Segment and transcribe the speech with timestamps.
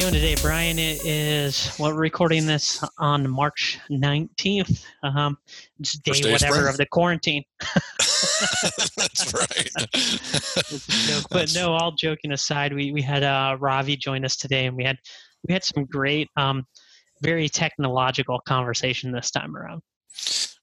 [0.00, 0.78] doing today, Brian?
[0.78, 4.82] It is well, we're recording this on March 19th.
[5.02, 5.36] Um,
[5.78, 6.68] it's day, day whatever spring.
[6.68, 7.44] of the quarantine.
[8.96, 9.68] That's right.
[9.92, 11.26] It's a joke.
[11.30, 14.84] But no, all joking aside, we, we had uh, Ravi join us today, and we
[14.84, 14.96] had
[15.46, 16.64] we had some great, um,
[17.20, 19.82] very technological conversation this time around.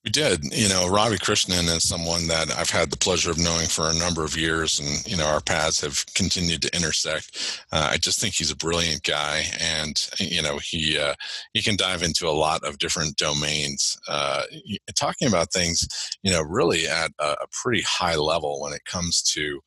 [0.08, 0.54] We did.
[0.54, 3.94] You know, Ravi Krishnan is someone that I've had the pleasure of knowing for a
[3.94, 7.66] number of years, and you know, our paths have continued to intersect.
[7.74, 11.14] Uh, I just think he's a brilliant guy, and you know, he uh,
[11.52, 14.44] he can dive into a lot of different domains, uh,
[14.96, 15.86] talking about things,
[16.24, 19.60] you know, really at a, a pretty high level when it comes to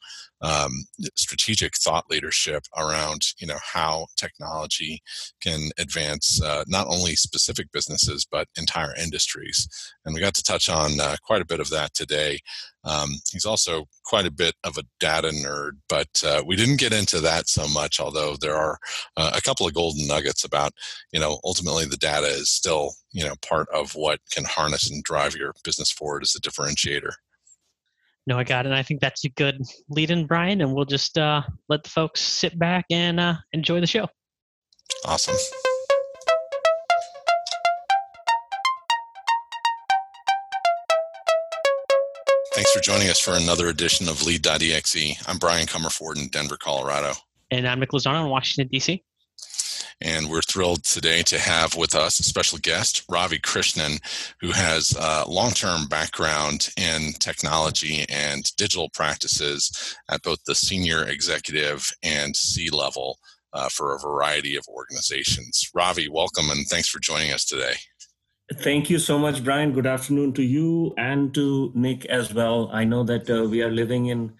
[0.42, 0.84] um,
[1.16, 5.02] strategic thought leadership around you know how technology
[5.42, 9.68] can advance uh, not only specific businesses but entire industries.
[10.04, 12.40] And we got to touch on uh, quite a bit of that today.
[12.84, 16.94] Um, he's also quite a bit of a data nerd but uh, we didn't get
[16.94, 18.78] into that so much although there are
[19.18, 20.72] uh, a couple of golden nuggets about
[21.12, 25.04] you know ultimately the data is still you know part of what can harness and
[25.04, 27.12] drive your business forward as a differentiator
[28.26, 28.68] No, I got it.
[28.68, 31.90] And I think that's a good lead in, Brian, and we'll just uh, let the
[31.90, 34.08] folks sit back and uh, enjoy the show.
[35.04, 35.36] awesome
[42.52, 45.26] Thanks for joining us for another edition of Lead.exe.
[45.26, 47.14] I'm Brian Comerford in Denver, Colorado.
[47.50, 49.02] And I'm Nick Lozano in Washington, D.C.
[50.02, 54.00] And we're thrilled today to have with us a special guest, Ravi Krishnan,
[54.40, 61.04] who has a long term background in technology and digital practices at both the senior
[61.04, 63.18] executive and C level
[63.52, 65.70] uh, for a variety of organizations.
[65.74, 67.74] Ravi, welcome and thanks for joining us today.
[68.54, 69.72] Thank you so much, Brian.
[69.72, 72.68] Good afternoon to you and to Nick as well.
[72.72, 74.32] I know that uh, we are living in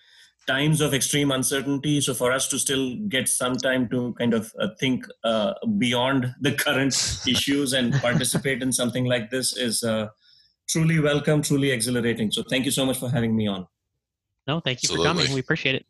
[0.50, 2.00] times of extreme uncertainty.
[2.00, 6.34] So, for us to still get some time to kind of uh, think uh, beyond
[6.40, 6.94] the current
[7.34, 10.08] issues and participate in something like this is uh,
[10.68, 12.30] truly welcome, truly exhilarating.
[12.30, 13.66] So, thank you so much for having me on.
[14.46, 15.32] No, thank you for coming.
[15.32, 15.86] We appreciate it.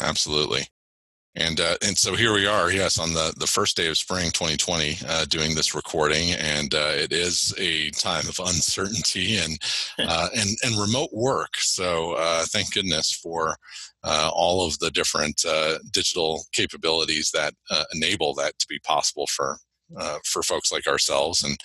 [0.00, 0.66] Absolutely.
[1.34, 4.30] And uh, and so here we are, yes, on the, the first day of spring
[4.30, 9.58] 2020, uh, doing this recording, and uh, it is a time of uncertainty and
[9.98, 11.56] uh, and and remote work.
[11.58, 13.56] So uh, thank goodness for
[14.02, 19.26] uh, all of the different uh, digital capabilities that uh, enable that to be possible
[19.28, 19.58] for
[19.96, 21.42] uh, for folks like ourselves.
[21.44, 21.58] And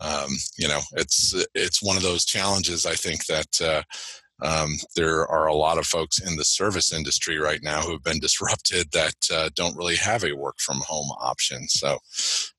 [0.00, 2.86] um, you know, it's it's one of those challenges.
[2.86, 3.60] I think that.
[3.60, 3.82] Uh,
[4.42, 8.02] um, there are a lot of folks in the service industry right now who have
[8.02, 11.68] been disrupted that uh, don't really have a work from home option.
[11.68, 11.98] So,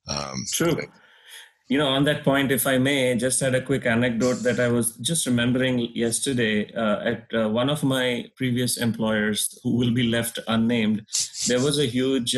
[0.07, 0.81] um, True.
[1.67, 4.69] You know, on that point, if I may, just had a quick anecdote that I
[4.69, 10.09] was just remembering yesterday uh, at uh, one of my previous employers who will be
[10.09, 11.06] left unnamed.
[11.47, 12.35] There was a huge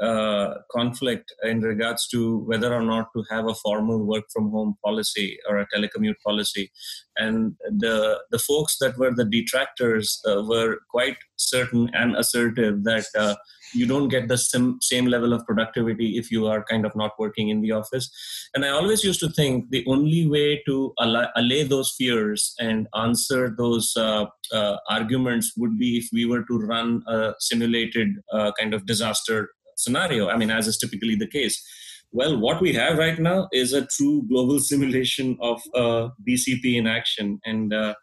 [0.00, 4.76] uh, conflict in regards to whether or not to have a formal work from home
[4.84, 6.70] policy or a telecommute policy.
[7.16, 13.06] And the, the folks that were the detractors uh, were quite certain and assertive that
[13.16, 13.36] uh,
[13.74, 17.12] you don't get the sim- same level of productivity if you are kind of not
[17.18, 18.10] working in the office.
[18.54, 22.86] And I always used to think the only way to alla- allay those fears and
[22.94, 28.52] answer those uh, uh, arguments would be if we were to run a simulated uh,
[28.58, 30.28] kind of disaster scenario.
[30.28, 31.64] I mean, as is typically the case.
[32.12, 36.86] Well, what we have right now is a true global simulation of uh, BCP in
[36.86, 37.38] action.
[37.44, 37.94] And uh,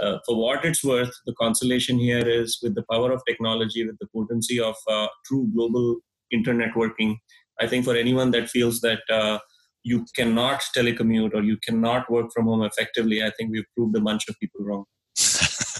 [0.00, 3.98] uh, for what it's worth, the consolation here is with the power of technology, with
[3.98, 5.96] the potency of uh, true global
[6.32, 7.16] internetworking.
[7.60, 9.38] I think for anyone that feels that uh,
[9.82, 14.00] you cannot telecommute or you cannot work from home effectively, I think we've proved a
[14.00, 14.84] bunch of people wrong.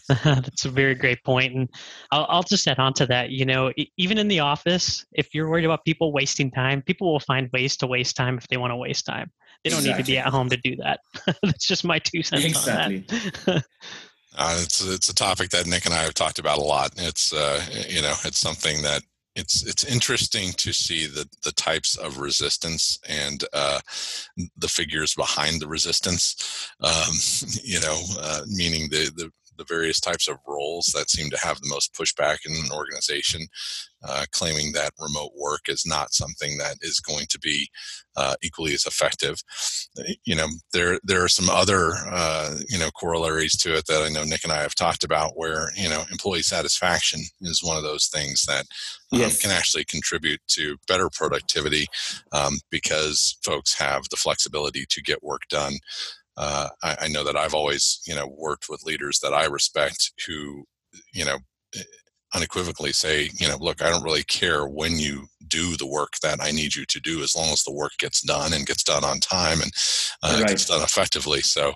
[0.25, 1.69] That's a very great point, and
[2.13, 3.31] I'll, I'll just add on to that.
[3.31, 7.21] You know, even in the office, if you're worried about people wasting time, people will
[7.21, 9.31] find ways to waste time if they want to waste time.
[9.65, 11.01] They don't need to be at home to do that.
[11.43, 13.05] That's just my two cents Exactly.
[13.09, 13.65] on that.
[14.37, 16.93] uh, it's it's a topic that Nick and I have talked about a lot.
[16.97, 19.03] It's uh, you know it's something that
[19.37, 23.81] it's it's interesting to see the the types of resistance and uh,
[24.57, 26.71] the figures behind the resistance.
[26.81, 27.15] Um,
[27.63, 31.61] you know, uh, meaning the the the various types of roles that seem to have
[31.61, 33.47] the most pushback in an organization,
[34.07, 37.69] uh, claiming that remote work is not something that is going to be
[38.17, 39.43] uh, equally as effective.
[40.25, 44.09] You know, there there are some other uh, you know corollaries to it that I
[44.11, 47.83] know Nick and I have talked about, where you know employee satisfaction is one of
[47.83, 48.67] those things that
[49.13, 49.43] um, Yes.
[49.43, 51.87] can actually contribute to better productivity
[52.33, 55.75] um, because folks have the flexibility to get work done
[56.37, 60.13] uh, I, I know that I've always, you know, worked with leaders that I respect
[60.27, 60.65] who,
[61.13, 61.39] you know,
[62.35, 66.39] unequivocally say, you know, look, I don't really care when you do the work that
[66.41, 69.05] I need you to do, as long as the work gets done and gets done
[69.05, 69.73] on time and
[70.23, 70.49] uh, right.
[70.49, 71.41] gets done effectively.
[71.41, 71.73] So,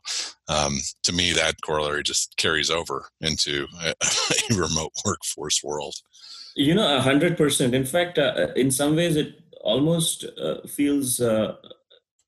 [0.48, 3.94] um, to me, that corollary just carries over into a,
[4.50, 5.94] a remote workforce world.
[6.56, 7.74] You know, a hundred percent.
[7.74, 11.54] In fact, uh, in some ways, it almost uh, feels uh,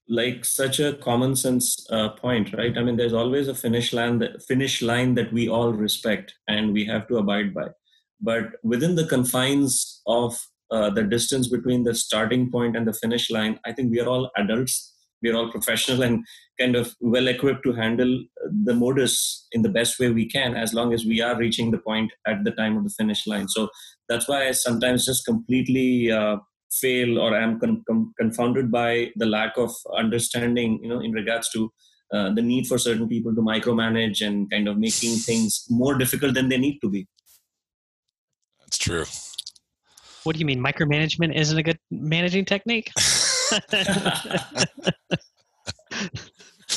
[0.08, 2.76] like such a common sense uh, point, right?
[2.76, 6.72] I mean, there's always a finish line that finish line that we all respect and
[6.72, 7.68] we have to abide by.
[8.20, 10.38] But within the confines of
[10.70, 14.08] uh, the distance between the starting point and the finish line, I think we are
[14.08, 14.90] all adults.
[15.22, 16.24] We are all professional and
[16.58, 18.24] kind of well equipped to handle
[18.64, 21.78] the modus in the best way we can, as long as we are reaching the
[21.78, 23.48] point at the time of the finish line.
[23.48, 23.68] So
[24.08, 26.38] that's why I sometimes just completely uh,
[26.80, 31.50] fail or am con- con- confounded by the lack of understanding you know in regards
[31.50, 31.72] to
[32.12, 36.34] uh, the need for certain people to micromanage and kind of making things more difficult
[36.34, 37.06] than they need to be.
[38.60, 39.04] That's true.
[40.24, 42.92] What do you mean micromanagement isn't a good managing technique?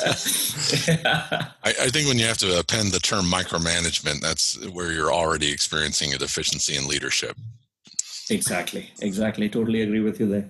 [0.03, 5.51] I, I, think when you have to append the term micromanagement, that's where you're already
[5.51, 7.37] experiencing a deficiency in leadership.
[8.29, 8.89] Exactly.
[9.01, 9.49] Exactly.
[9.49, 10.49] Totally agree with you there.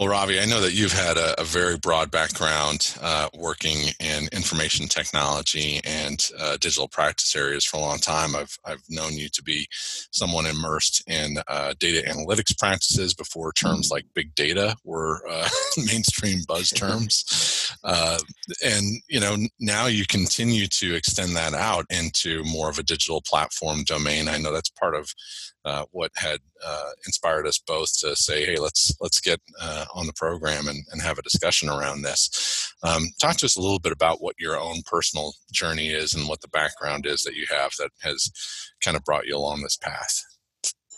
[0.00, 4.30] Well, Ravi, I know that you've had a, a very broad background uh, working in
[4.32, 8.34] information technology and uh, digital practice areas for a long time.
[8.34, 13.90] I've, I've known you to be someone immersed in uh, data analytics practices before terms
[13.90, 17.76] like big data were uh, mainstream buzz terms.
[17.84, 18.16] Uh,
[18.64, 23.20] and, you know, now you continue to extend that out into more of a digital
[23.20, 24.28] platform domain.
[24.28, 25.12] I know that's part of
[25.64, 30.06] uh, what had uh, inspired us both to say, "Hey, let's let's get uh, on
[30.06, 33.78] the program and, and have a discussion around this." Um, talk to us a little
[33.78, 37.46] bit about what your own personal journey is and what the background is that you
[37.50, 38.30] have that has
[38.82, 40.24] kind of brought you along this path.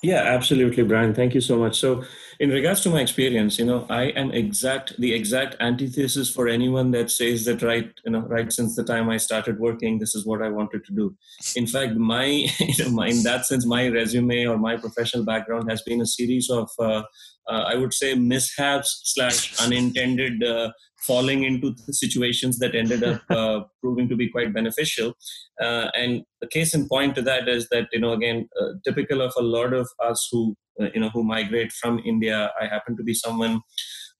[0.02, 1.14] Yeah, absolutely, Brian.
[1.14, 1.78] Thank you so much.
[1.78, 2.02] So,
[2.42, 6.90] in regards to my experience, you know, I am exact the exact antithesis for anyone
[6.90, 10.26] that says that right, you know, right since the time I started working, this is
[10.26, 11.14] what I wanted to do.
[11.54, 12.24] In fact, my,
[12.58, 16.06] you know, my in that sense, my resume or my professional background has been a
[16.06, 17.04] series of, uh,
[17.48, 20.72] uh, I would say, mishaps slash unintended uh,
[21.06, 25.14] falling into situations that ended up uh, proving to be quite beneficial.
[25.60, 29.20] Uh, and the case in point to that is that you know again uh, typical
[29.20, 32.52] of a lot of us who uh, you know who migrate from India.
[32.60, 33.60] I happen to be someone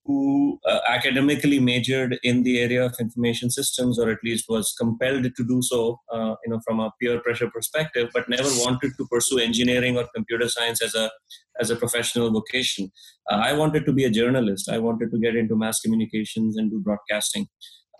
[0.05, 5.23] who uh, academically majored in the area of information systems or at least was compelled
[5.23, 9.07] to do so uh, you know from a peer pressure perspective but never wanted to
[9.07, 11.09] pursue engineering or computer science as a
[11.59, 12.91] as a professional vocation.
[13.31, 14.69] Uh, i wanted to be a journalist.
[14.69, 17.47] I wanted to get into mass communications and do broadcasting.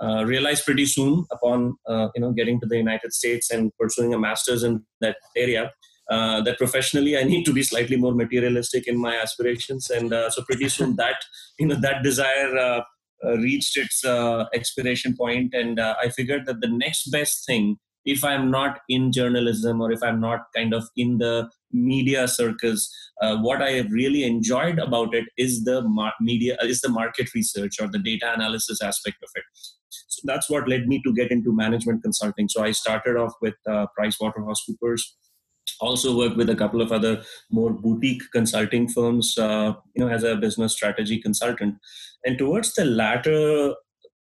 [0.02, 4.14] Uh, realized pretty soon upon uh, you know getting to the united states and pursuing
[4.14, 5.72] a master's in that area
[6.10, 10.30] uh, that professionally I need to be slightly more materialistic in my aspirations, and uh,
[10.30, 11.16] so pretty soon that
[11.60, 12.82] you know that desire uh,
[13.26, 18.24] uh reached its uh, expiration point, and I figured that the next best thing, if
[18.24, 23.62] I'm not in journalism or if I'm not kind of in the media circus, what
[23.62, 27.88] I have really enjoyed about it is the mar- media is the market research or
[27.88, 29.44] the data analysis aspect of it.
[29.90, 32.50] So that's what led me to get into management consulting.
[32.50, 35.02] So I started off with uh, PricewaterhouseCoopers
[35.84, 37.14] also worked with a couple of other
[37.52, 41.76] more boutique consulting firms uh, you know as a business strategy consultant.
[42.26, 43.76] And towards the latter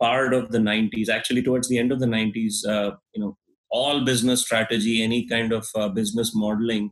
[0.01, 3.37] part of the 90s actually towards the end of the 90s uh, you know
[3.69, 6.91] all business strategy any kind of uh, business modeling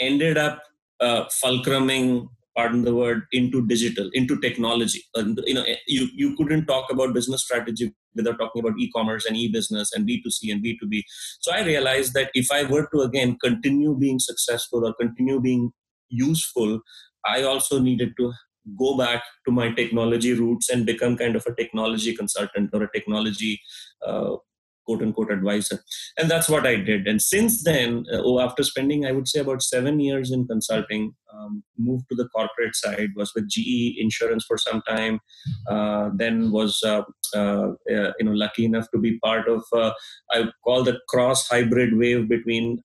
[0.00, 0.62] ended up
[1.00, 5.02] uh, fulcruming pardon the word into digital into technology.
[5.14, 9.36] And you know you you couldn't talk about business strategy without talking about e-commerce and
[9.36, 11.02] e-business and b2c and b2b
[11.40, 15.70] so i realized that if i were to again continue being successful or continue being
[16.08, 16.80] useful
[17.26, 18.32] i also needed to
[18.78, 22.92] go back to my technology roots and become kind of a technology consultant or a
[22.92, 23.60] technology
[24.06, 24.36] uh,
[24.84, 25.78] quote unquote advisor.
[26.18, 27.06] And that's what i did.
[27.06, 31.14] And since then uh, oh, after spending i would say about seven years in consulting
[31.42, 35.20] um, moved to the corporate side was with ge insurance for some time
[35.68, 37.02] uh, then was uh,
[37.34, 39.92] uh, uh you know lucky enough to be part of uh,
[40.32, 42.82] i call the cross hybrid wave between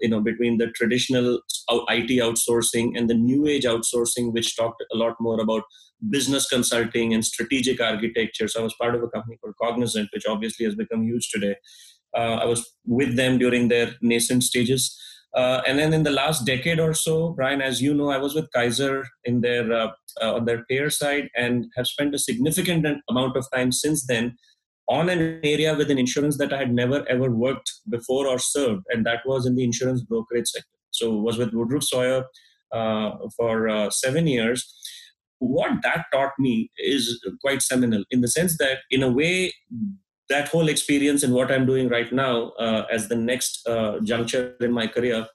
[0.00, 1.40] you know between the traditional
[1.70, 5.62] it outsourcing and the new age outsourcing which talked a lot more about
[6.10, 8.48] business consulting and strategic architecture.
[8.48, 11.56] So I was part of a company called Cognizant, which obviously has become huge today.
[12.14, 14.98] I was with them during their nascent stages.
[15.36, 18.34] Uh, and then in the last decade or so, Brian, as you know, I was
[18.34, 19.90] with Kaiser in their uh,
[20.22, 24.36] uh on their payer side and have spent a significant amount of time since then
[24.88, 29.04] on an area within insurance that I had never ever worked before or served, and
[29.04, 30.68] that was in the insurance brokerage sector.
[30.90, 32.24] So was with Woodruff Sawyer
[32.72, 34.64] uh, for uh, seven years.
[35.38, 39.52] What that taught me is quite seminal in the sense that, in a way,
[40.28, 44.56] that whole experience and what I'm doing right now uh, as the next uh, juncture
[44.60, 45.26] in my career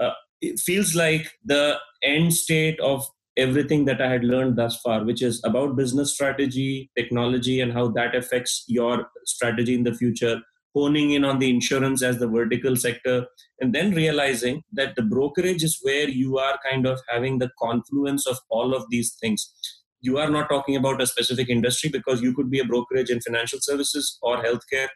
[0.00, 5.04] uh, it feels like the end state of everything that I had learned thus far,
[5.04, 10.40] which is about business strategy, technology, and how that affects your strategy in the future,
[10.74, 13.26] honing in on the insurance as the vertical sector,
[13.60, 18.26] and then realizing that the brokerage is where you are kind of having the confluence
[18.26, 19.54] of all of these things.
[20.00, 23.20] You are not talking about a specific industry because you could be a brokerage in
[23.20, 24.88] financial services or healthcare,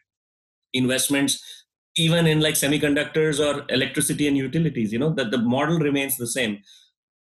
[0.73, 1.43] investments,
[1.97, 4.93] even in like semiconductors or electricity and utilities.
[4.93, 6.59] You know, that the model remains the same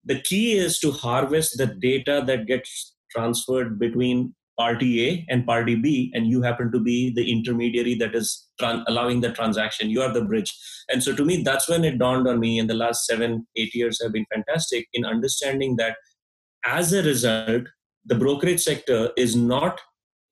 [0.05, 5.75] the key is to harvest the data that gets transferred between party A and party
[5.77, 9.91] B, and you happen to be the intermediary that is tran- allowing the transaction.
[9.91, 10.53] You are the bridge.
[10.91, 13.75] And so to me, that's when it dawned on me, and the last seven, eight
[13.75, 15.97] years have been fantastic in understanding that
[16.65, 17.65] as a result,
[18.05, 19.81] the brokerage sector is not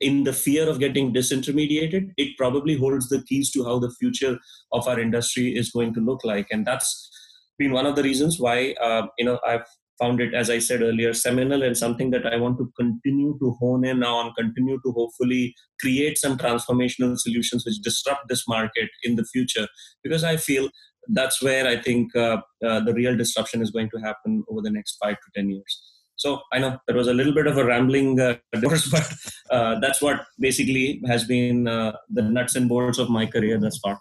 [0.00, 2.10] in the fear of getting disintermediated.
[2.16, 4.38] It probably holds the keys to how the future
[4.72, 6.46] of our industry is going to look like.
[6.50, 7.10] And that's
[7.58, 9.66] been one of the reasons why uh, you know I've
[10.00, 13.56] found it, as I said earlier, seminal and something that I want to continue to
[13.60, 19.16] hone in on, continue to hopefully create some transformational solutions which disrupt this market in
[19.16, 19.68] the future.
[20.02, 20.70] Because I feel
[21.08, 24.70] that's where I think uh, uh, the real disruption is going to happen over the
[24.70, 25.82] next five to 10 years.
[26.20, 29.14] So I know there was a little bit of a rambling uh, but
[29.50, 33.78] uh, that's what basically has been uh, the nuts and bolts of my career thus
[33.78, 33.98] far.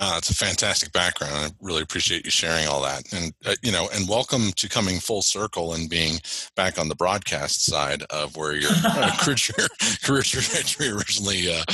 [0.00, 1.34] Uh, it's a fantastic background.
[1.34, 5.00] I really appreciate you sharing all that, and uh, you know, and welcome to coming
[5.00, 6.20] full circle and being
[6.56, 9.68] back on the broadcast side of where your uh, career
[10.02, 11.64] career trajectory originally uh,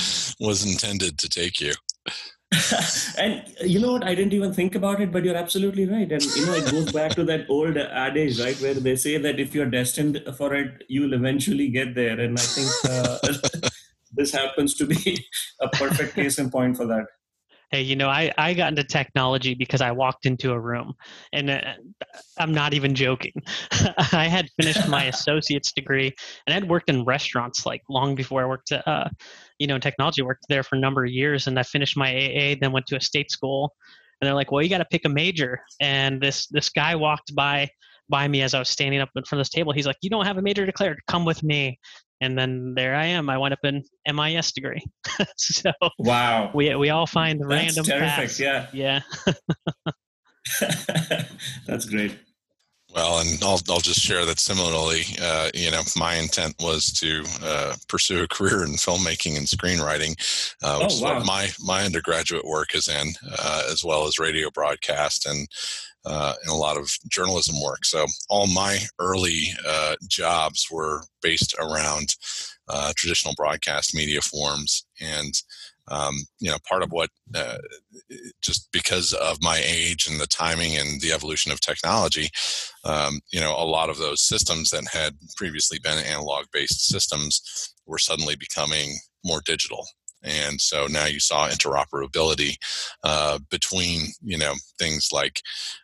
[0.41, 1.75] was intended to take you.
[3.19, 4.05] and you know what?
[4.05, 6.11] I didn't even think about it, but you're absolutely right.
[6.11, 9.41] And you know, it goes back to that old adage, right, where they say that
[9.41, 12.19] if you're destined for it, you'll eventually get there.
[12.21, 13.69] And I think uh,
[14.13, 15.25] this happens to be
[15.61, 17.07] a perfect case in point for that
[17.71, 20.95] hey you know i i got into technology because i walked into a room
[21.33, 21.61] and uh,
[22.39, 23.33] i'm not even joking
[24.13, 26.15] i had finished my associate's degree
[26.47, 29.09] and i'd worked in restaurants like long before i worked at uh,
[29.59, 32.11] you know in technology worked there for a number of years and i finished my
[32.11, 33.73] aa then went to a state school
[34.21, 37.35] and they're like well you got to pick a major and this this guy walked
[37.35, 37.69] by
[38.09, 39.73] by me as I was standing up in front of this table.
[39.73, 41.01] He's like, "You don't have a major declared.
[41.09, 41.77] Come with me."
[42.21, 43.29] and then there I am.
[43.29, 44.83] I went up in MIS degree.
[45.37, 48.09] so wow, we we all find That's random terrific.
[48.09, 48.41] Paths.
[48.41, 49.01] Yeah, yeah.
[51.67, 52.19] That's great.
[52.95, 55.03] Well, and I'll I'll just share that similarly.
[55.21, 60.13] Uh, you know, my intent was to uh, pursue a career in filmmaking and screenwriting,
[60.63, 61.19] uh, which oh, wow.
[61.19, 65.49] is what my my undergraduate work is in, uh, as well as radio broadcast and
[66.07, 67.85] uh, and a lot of journalism work.
[67.85, 72.15] So all my early uh, jobs were based around
[72.69, 75.35] uh, traditional broadcast media forms, and
[75.89, 77.59] um, you know, part of what uh,
[78.43, 82.29] just because of my age and the timing and the evolution of technology,
[82.85, 87.99] um, you know, a lot of those systems that had previously been analog-based systems were
[87.99, 89.87] suddenly becoming more digital
[90.27, 92.57] and so now you saw interoperability
[93.05, 95.41] uh, between you know things like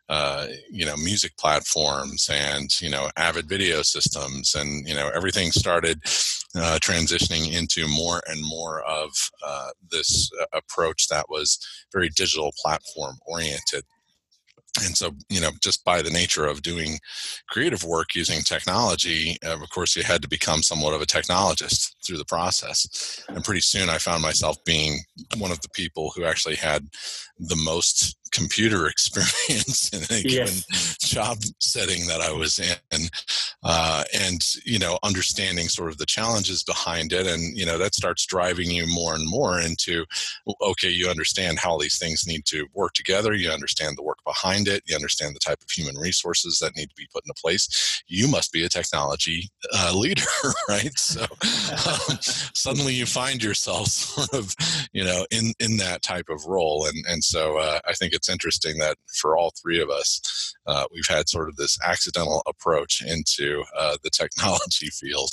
[0.08, 5.50] uh, you know music platforms and you know avid video systems and you know everything
[5.50, 5.98] started
[6.54, 9.10] uh, transitioning into more and more of
[9.46, 11.58] uh, this uh, approach that was
[11.92, 13.84] very digital platform oriented
[14.84, 16.98] and so you know just by the nature of doing
[17.48, 22.16] creative work using technology of course you had to become somewhat of a technologist through
[22.16, 25.00] the process and pretty soon i found myself being
[25.36, 26.88] one of the people who actually had
[27.38, 30.64] the most computer experience in a yes.
[30.64, 33.06] given job setting that I was in,
[33.64, 37.94] uh, and you know, understanding sort of the challenges behind it, and you know, that
[37.94, 40.04] starts driving you more and more into,
[40.60, 44.66] okay, you understand how these things need to work together, you understand the work behind
[44.68, 48.02] it, you understand the type of human resources that need to be put into place.
[48.08, 50.22] You must be a technology uh, leader,
[50.68, 50.96] right?
[50.98, 54.54] So um, suddenly you find yourself sort of,
[54.92, 58.28] you know, in in that type of role, and and so uh, I think it's
[58.28, 63.02] interesting that for all three of us, uh, we've had sort of this accidental approach
[63.02, 65.30] into uh, the technology field.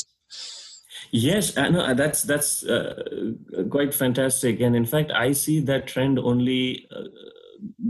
[1.11, 3.31] Yes, no, that's that's uh,
[3.69, 7.03] quite fantastic, and in fact, I see that trend only uh,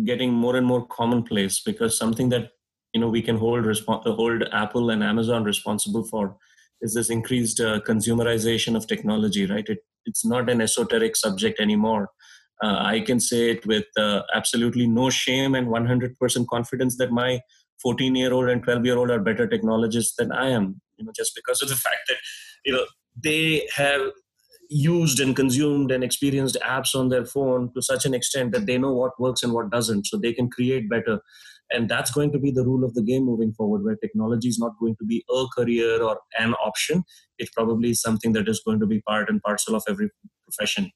[0.04, 2.52] getting more and more commonplace because something that
[2.94, 6.38] you know we can hold respo- hold Apple and Amazon responsible for
[6.82, 9.46] is this increased uh, consumerization of technology.
[9.46, 12.10] Right, it, it's not an esoteric subject anymore
[12.64, 17.42] uh, I can say it with uh, absolutely no shame and 100% confidence that my
[17.82, 20.82] 14 year old and 12 year old are better technologists than I am.
[20.98, 22.18] You know, just because of the fact that
[22.66, 22.86] you know
[23.22, 24.02] they have
[24.70, 28.78] used and consumed and experienced apps on their phone to such an extent that they
[28.78, 31.22] know what works and what doesn't, so they can create better.
[31.72, 34.60] And that's going to be the rule of the game moving forward, where technology is
[34.60, 37.04] not going to be a career or an option.
[37.38, 40.10] It probably something that is going to be part and parcel of every
[40.44, 40.92] profession.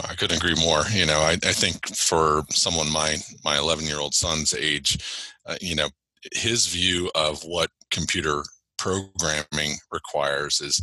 [0.00, 0.84] I couldn't agree more.
[0.90, 4.98] You know, I, I think for someone my my 11 year old son's age,
[5.46, 5.88] uh, you know,
[6.32, 8.42] his view of what computer
[8.78, 10.80] programming requires is,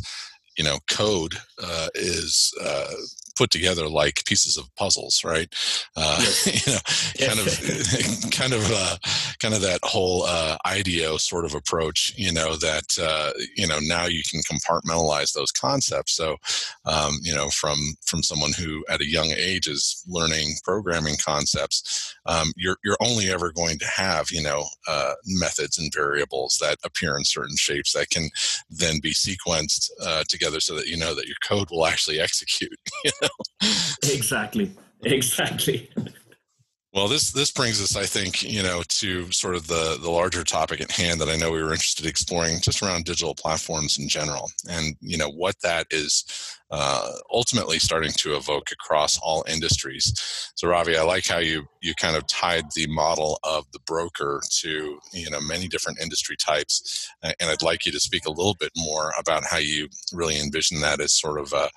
[0.56, 2.92] you know, code uh, is uh,
[3.36, 5.52] put together like pieces of puzzles, right?
[5.96, 7.14] Uh, yes.
[7.18, 8.96] you know, kind of, kind of, uh,
[9.40, 12.12] kind of that whole uh, IDEO sort of approach.
[12.16, 16.12] You know that uh, you know now you can compartmentalize those concepts.
[16.12, 16.36] So,
[16.84, 22.14] um, you know, from from someone who at a young age is learning programming concepts,
[22.26, 26.78] um, you're you're only ever going to have you know uh, methods and variables that
[26.84, 28.28] appear in certain shapes that can
[28.68, 32.76] then be sequenced uh, together so that you know that your code will actually execute.
[33.04, 33.12] You
[34.04, 34.70] exactly
[35.04, 35.88] exactly
[36.92, 40.44] well this this brings us i think you know to sort of the the larger
[40.44, 43.98] topic at hand that i know we were interested in exploring just around digital platforms
[43.98, 49.44] in general and you know what that is uh, ultimately starting to evoke across all
[49.48, 50.12] industries.
[50.54, 54.40] So, Ravi, I like how you you kind of tied the model of the broker
[54.60, 58.54] to you know many different industry types, and I'd like you to speak a little
[58.54, 61.68] bit more about how you really envision that as sort of a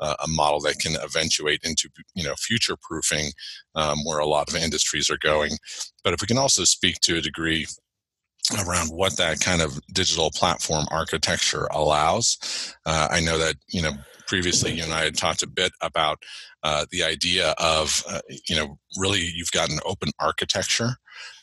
[0.00, 3.32] a model that can eventuate into you know future proofing
[3.74, 5.52] um, where a lot of industries are going.
[6.02, 7.66] But if we can also speak to a degree
[8.58, 12.74] around what that kind of digital platform architecture allows.
[12.86, 13.92] Uh, I know that you know
[14.26, 16.22] previously you and I had talked a bit about
[16.62, 20.90] uh, the idea of uh, you know really you've got an open architecture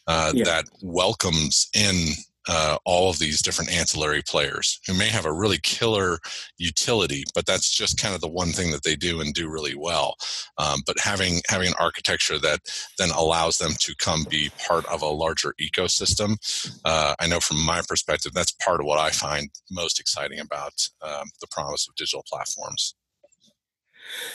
[0.07, 0.43] uh, yeah.
[0.45, 2.13] that welcomes in
[2.47, 6.19] uh, all of these different ancillary players who may have a really killer
[6.57, 9.75] utility, but that's just kind of the one thing that they do and do really
[9.75, 10.15] well.
[10.57, 12.61] Um, but having having an architecture that
[12.97, 16.37] then allows them to come be part of a larger ecosystem,
[16.85, 20.73] uh, I know from my perspective that's part of what I find most exciting about
[21.01, 22.95] um, the promise of digital platforms.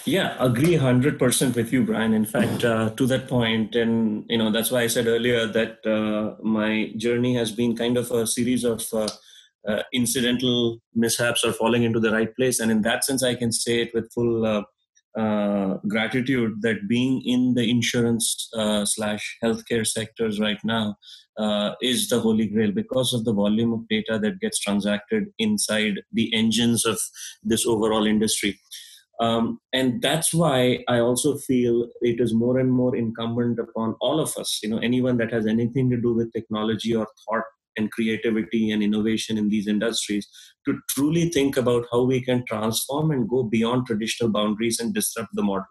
[0.04, 2.12] Yeah, agree 100% with you, Brian.
[2.12, 5.86] In fact, uh, to that point, and you know that's why I said earlier that
[5.86, 9.08] uh, my journey has been kind of a series of uh,
[9.68, 12.58] uh incidental mishaps or falling into the right place.
[12.58, 14.62] And in that sense, I can say it with full uh,
[15.16, 18.48] uh, gratitude that being in the insurance
[18.84, 20.96] slash healthcare sectors right now
[21.80, 26.34] is the holy grail because of the volume of data that gets transacted inside the
[26.34, 26.98] engines of
[27.44, 28.58] this overall industry.
[29.22, 34.18] Um, and that's why I also feel it is more and more incumbent upon all
[34.18, 37.44] of us, you know, anyone that has anything to do with technology or thought
[37.76, 40.26] and creativity and innovation in these industries
[40.66, 45.30] to truly think about how we can transform and go beyond traditional boundaries and disrupt
[45.34, 45.66] the model.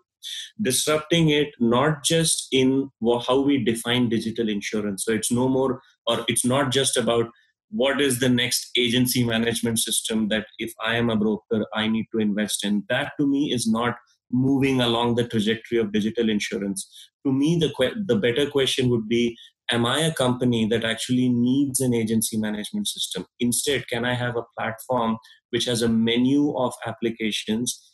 [0.61, 2.89] Disrupting it not just in
[3.27, 5.03] how we define digital insurance.
[5.03, 7.29] So it's no more, or it's not just about
[7.71, 12.05] what is the next agency management system that if i am a broker i need
[12.12, 12.84] to invest in?
[12.89, 13.95] That to me is not
[14.31, 16.88] moving along the trajectory of digital insurance.
[17.25, 19.38] To me the que- the better question would be
[19.71, 23.25] am i a company that actually needs an agency management system?
[23.39, 25.17] Instead can i have a platform
[25.51, 27.91] which has a menu of applications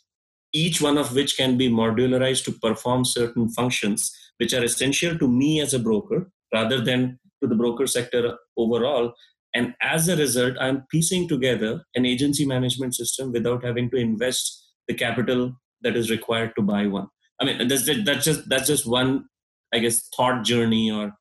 [0.52, 5.28] each one of which can be modularized to perform certain functions which are essential to
[5.28, 9.12] me as a broker rather than to the broker sector overall
[9.54, 14.66] and as a result, I'm piecing together an agency management system without having to invest
[14.86, 17.08] the capital that is required to buy one.
[17.40, 19.26] I mean, that's, that's just that's just one,
[19.72, 21.12] I guess, thought journey or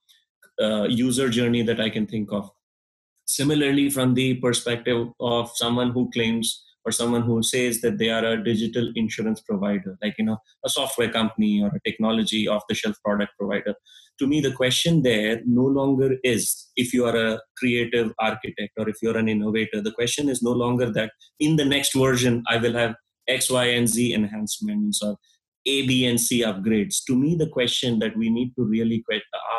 [0.61, 2.49] uh, user journey that I can think of.
[3.25, 8.23] Similarly, from the perspective of someone who claims or someone who says that they are
[8.23, 13.33] a digital insurance provider, like you know, a software company or a technology off-the-shelf product
[13.37, 13.73] provider,
[14.19, 18.87] to me the question there no longer is if you are a creative architect or
[18.87, 19.81] if you're an innovator.
[19.81, 22.95] The question is no longer that in the next version i will have
[23.27, 25.17] x y and z enhancements or
[25.65, 27.03] a b and c upgrades.
[27.07, 29.03] To me the question that we need to really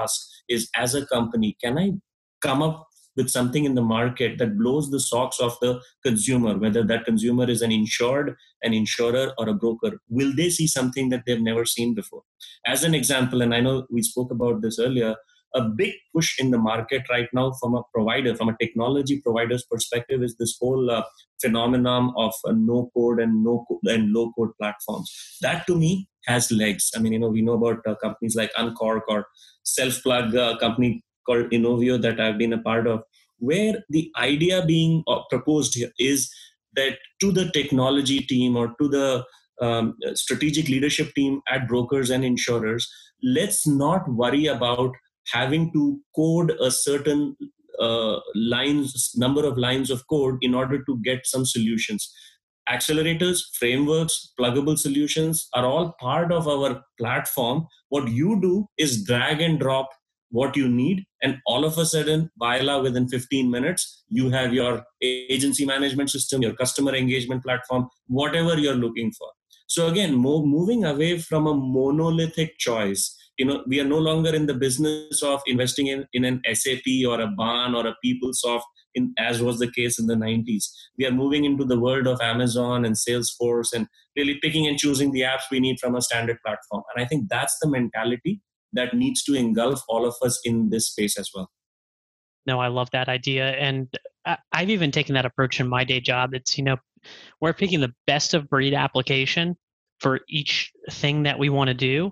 [0.03, 1.93] ask is as a company can i
[2.41, 2.88] come up
[3.19, 7.51] with something in the market that blows the socks off the consumer, whether that consumer
[7.51, 11.65] is an insured, an insurer, or a broker, will they see something that they've never
[11.65, 12.23] seen before?
[12.67, 15.17] As an example, and I know we spoke about this earlier,
[15.55, 19.65] a big push in the market right now from a provider, from a technology provider's
[19.65, 21.03] perspective, is this whole uh,
[21.41, 25.11] phenomenon of uh, no code and no and low code platforms.
[25.41, 26.91] That to me has legs.
[26.95, 29.27] I mean, you know, we know about uh, companies like Unqork or
[29.65, 33.03] Self Plug, uh, company called Innovio that I've been a part of,
[33.39, 36.31] where the idea being uh, proposed here is
[36.75, 39.25] that to the technology team or to the
[39.61, 42.89] um, strategic leadership team at brokers and insurers,
[43.23, 44.93] let's not worry about
[45.33, 47.37] having to code a certain
[47.81, 52.13] uh, lines number of lines of code in order to get some solutions.
[52.69, 57.67] Accelerators frameworks pluggable solutions are all part of our platform.
[57.89, 59.89] What you do is drag and drop
[60.31, 64.83] what you need and all of a sudden voila within 15 minutes you have your
[65.03, 69.29] agency management system your customer engagement platform whatever you're looking for.
[69.67, 74.47] So again moving away from a monolithic choice you know we are no longer in
[74.47, 78.63] the business of investing in, in an sap or a Baan or a peoplesoft
[78.95, 80.65] in as was the case in the 90s
[80.99, 83.87] we are moving into the world of amazon and salesforce and
[84.17, 86.83] really picking and choosing the apps we need from a standard platform.
[86.95, 88.41] And i think that's the mentality
[88.73, 91.51] that needs to engulf all of us in this space as well
[92.47, 93.89] no i love that idea and
[94.53, 96.77] i've even taken that approach in my day job it's you know
[97.41, 99.57] we're picking the best of breed application
[100.01, 102.11] for each thing that we want to do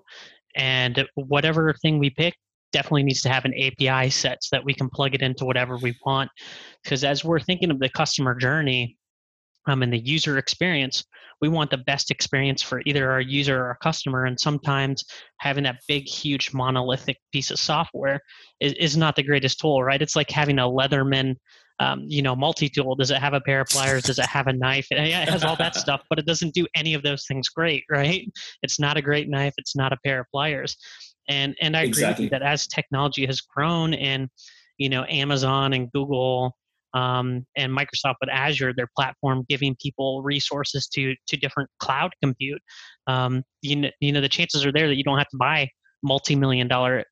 [0.56, 2.34] and whatever thing we pick
[2.72, 5.78] definitely needs to have an API set so that we can plug it into whatever
[5.78, 6.30] we want.
[6.82, 8.96] Because as we're thinking of the customer journey
[9.66, 11.04] um, and the user experience,
[11.40, 14.24] we want the best experience for either our user or our customer.
[14.24, 15.04] And sometimes
[15.40, 18.20] having that big, huge monolithic piece of software
[18.60, 20.00] is, is not the greatest tool, right?
[20.00, 21.36] It's like having a Leatherman
[21.78, 22.94] um, you know, multi-tool?
[22.94, 24.04] Does it have a pair of pliers?
[24.04, 24.86] Does it have a knife?
[24.90, 27.84] It, it has all that stuff, but it doesn't do any of those things great,
[27.90, 28.26] right?
[28.62, 29.54] It's not a great knife.
[29.58, 30.76] It's not a pair of pliers.
[31.28, 32.26] And and I agree exactly.
[32.26, 34.28] with you that as technology has grown and
[34.78, 36.56] you know Amazon and Google
[36.96, 42.60] um, and Microsoft with Azure, their platform giving people resources to to different cloud compute.
[43.06, 45.68] Um, you know, you know the chances are there that you don't have to buy
[46.02, 47.04] multi-million dollar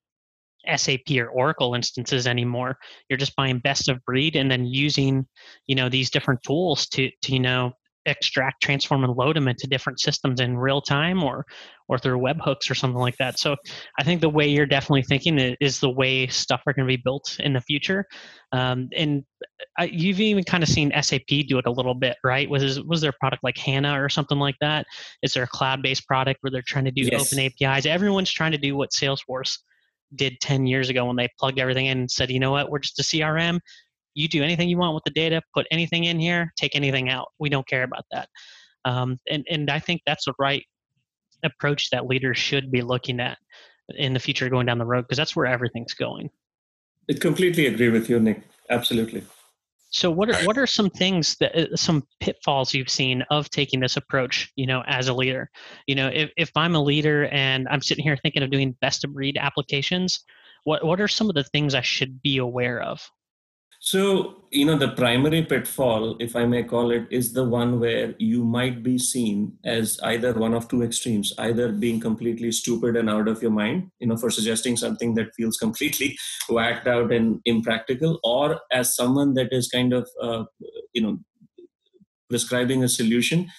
[0.75, 2.79] SAP or Oracle instances anymore.
[3.11, 5.27] You're just buying best of breed and then using,
[5.67, 7.73] you know, these different tools to, to you know,
[8.07, 11.45] extract, transform, and load them into different systems in real time or
[11.89, 13.39] or through webhooks or something like that.
[13.39, 13.57] So
[13.99, 17.03] I think the way you're definitely thinking is the way stuff are going to be
[17.03, 18.07] built in the future.
[18.53, 19.23] Um, and
[19.79, 22.49] I, you've even kind of seen SAP do it a little bit, right?
[22.49, 24.87] Was was their product like HANA or something like that?
[25.23, 27.33] Is there a cloud-based product where they're trying to do yes.
[27.33, 27.87] open APIs?
[27.87, 29.59] Everyone's trying to do what Salesforce
[30.15, 32.79] did 10 years ago when they plugged everything in and said, you know what, we're
[32.79, 33.59] just a CRM.
[34.15, 37.29] You do anything you want with the data, put anything in here, take anything out.
[37.39, 38.29] We don't care about that.
[38.85, 40.65] Um, and, and I think that's the right
[41.43, 43.39] approach that leaders should be looking at
[43.97, 46.31] in the future going down the road because that's where everything's going.
[47.11, 48.43] I completely agree with you, Nick.
[48.71, 49.23] Absolutely.
[49.91, 53.79] So what are what are some things that uh, some pitfalls you've seen of taking
[53.79, 55.49] this approach, you know, as a leader?
[55.87, 59.05] You know, if if I'm a leader and I'm sitting here thinking of doing best
[59.05, 60.25] of breed applications,
[60.65, 63.09] what what are some of the things I should be aware of?
[63.85, 68.15] So, you know, the primary pitfall, if I may call it, is the one where
[68.19, 73.11] you might be seen as either one of two extremes, either being completely stupid and
[73.11, 76.17] out of your mind, you know, for suggesting something that feels completely
[76.49, 80.45] whacked out and impractical, or as someone that is kind of, uh,
[80.95, 81.19] you know,
[82.31, 83.51] prescribing a solution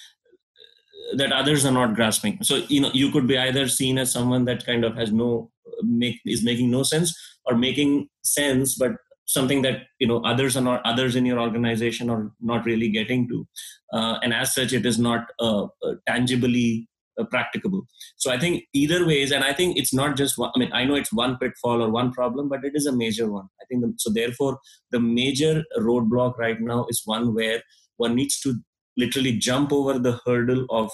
[1.17, 2.41] that others are not grasping.
[2.41, 5.51] So, you know, you could be either seen as someone that kind of has no,
[5.83, 8.93] make, is making no sense or making sense, but
[9.25, 13.27] something that you know others are not others in your organization are not really getting
[13.27, 13.47] to.
[13.93, 16.88] Uh, and as such it is not uh, uh, tangibly
[17.19, 17.85] uh, practicable.
[18.17, 20.83] So i think either ways and i think it's not just one i mean i
[20.85, 23.47] know it's one pitfall or one problem but it is a major one.
[23.61, 24.59] I think the, so therefore
[24.91, 27.61] the major roadblock right now is one where
[27.97, 28.55] one needs to
[28.97, 30.91] literally jump over the hurdle of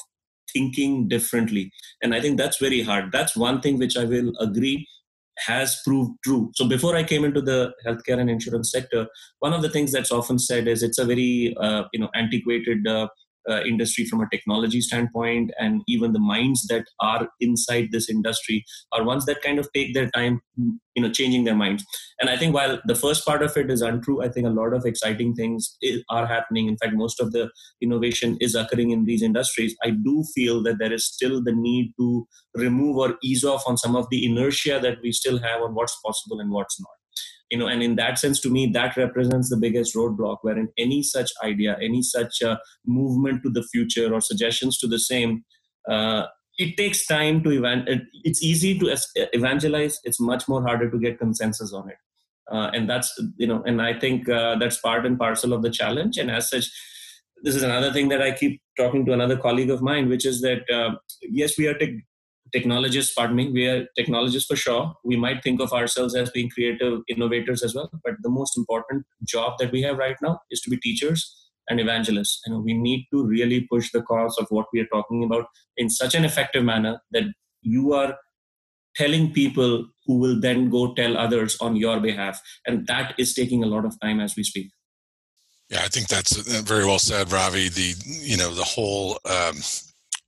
[0.53, 1.71] thinking differently.
[2.01, 3.11] And i think that's very hard.
[3.11, 4.87] That's one thing which i will agree
[5.45, 6.51] has proved true.
[6.55, 9.07] So before I came into the healthcare and insurance sector,
[9.39, 12.87] one of the things that's often said is it's a very uh, you know antiquated
[12.87, 13.07] uh,
[13.49, 18.63] uh, industry from a technology standpoint and even the minds that are inside this industry
[18.91, 20.41] are ones that kind of take their time
[20.95, 21.83] you know changing their minds.
[22.19, 24.73] And i think while the first part of it is untrue i think a lot
[24.73, 25.77] of exciting things
[26.09, 26.67] are happening.
[26.67, 27.49] In fact most of the
[27.81, 29.75] innovation is occurring in these industries.
[29.83, 33.77] I do feel that there is still the need to remove or ease off on
[33.77, 37.00] some of the inertia that we still have on what's possible and what's not
[37.51, 41.03] you know and in that sense to me that represents the biggest roadblock wherein any
[41.03, 45.43] such idea any such uh, movement to the future or suggestions to the same
[45.89, 46.25] uh,
[46.57, 48.95] it takes time to evan- it's easy to
[49.33, 51.97] evangelize it's much more harder to get consensus on it.
[52.51, 55.69] Uh, and that's you know and i think uh, that's part and parcel of the
[55.69, 56.17] challenge.
[56.17, 56.65] And as such
[57.43, 60.41] this is another thing that i keep talking to another colleague of mine which is
[60.41, 61.77] that uh, yes we are
[62.53, 64.93] technologists pardon me we are technologists for sure.
[65.03, 69.05] We might think of ourselves as being creative innovators as well but the most important
[69.27, 72.41] job that we have right now is to be teachers and evangelists.
[72.45, 75.45] And we need to really push the cause of what we are talking about
[75.77, 77.23] in such an effective manner that
[77.61, 78.17] you are
[78.95, 82.41] telling people who will then go tell others on your behalf.
[82.67, 84.67] And that is taking a lot of time as we speak.
[85.69, 87.69] Yeah i think that's uh, very well said ravi.
[87.69, 89.55] The you know the whole um,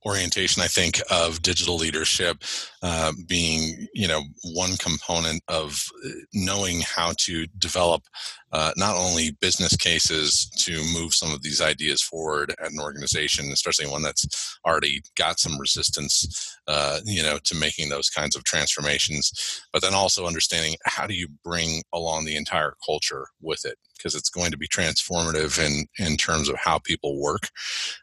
[0.06, 2.42] orientation i think of digital leadership
[2.82, 4.22] uh, being you know
[4.54, 8.02] one component of uh, knowing how to develop
[8.54, 13.50] uh, not only business cases to move some of these ideas forward at an organization,
[13.50, 18.44] especially one that's already got some resistance, uh, you know, to making those kinds of
[18.44, 23.76] transformations, but then also understanding how do you bring along the entire culture with it
[23.96, 27.48] because it's going to be transformative in in terms of how people work,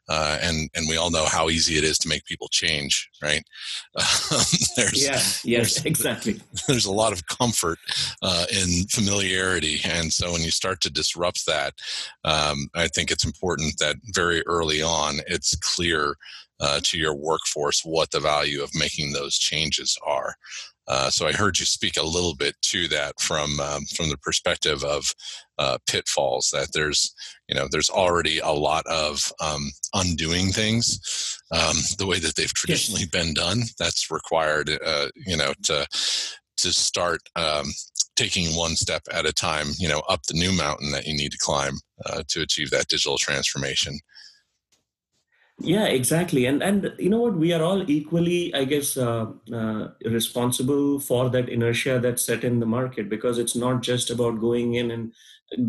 [0.10, 3.44] uh, and and we all know how easy it is to make people change, right?
[4.76, 6.40] there's yeah, yes, there's, exactly.
[6.68, 7.80] There's a lot of comfort
[8.22, 11.74] uh, in familiarity, and so when you start to disrupt that,
[12.24, 16.16] um, I think it's important that very early on it's clear
[16.62, 20.36] uh, to your workforce what the value of making those changes are.
[20.88, 24.18] Uh, so I heard you speak a little bit to that from um, from the
[24.18, 25.06] perspective of
[25.58, 26.50] uh, pitfalls.
[26.52, 27.14] That there's
[27.48, 32.54] you know there's already a lot of um, undoing things um, the way that they've
[32.54, 33.10] traditionally yes.
[33.10, 33.62] been done.
[33.78, 35.88] That's required uh, you know to
[36.58, 37.72] to start um,
[38.16, 41.32] taking one step at a time, you know, up the new mountain that you need
[41.32, 44.00] to climb uh, to achieve that digital transformation.
[45.64, 49.90] Yeah, exactly, and and you know what, we are all equally, I guess, uh, uh,
[50.06, 54.74] responsible for that inertia that's set in the market because it's not just about going
[54.74, 55.14] in and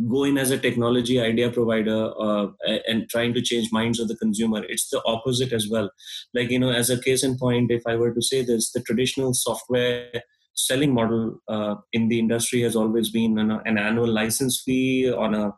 [0.08, 2.46] going as a technology idea provider uh,
[2.86, 4.64] and trying to change minds of the consumer.
[4.66, 5.90] It's the opposite as well.
[6.32, 8.80] Like you know, as a case in point, if I were to say this, the
[8.80, 10.22] traditional software
[10.54, 15.34] selling model uh, in the industry has always been an, an, annual license fee on
[15.34, 15.52] a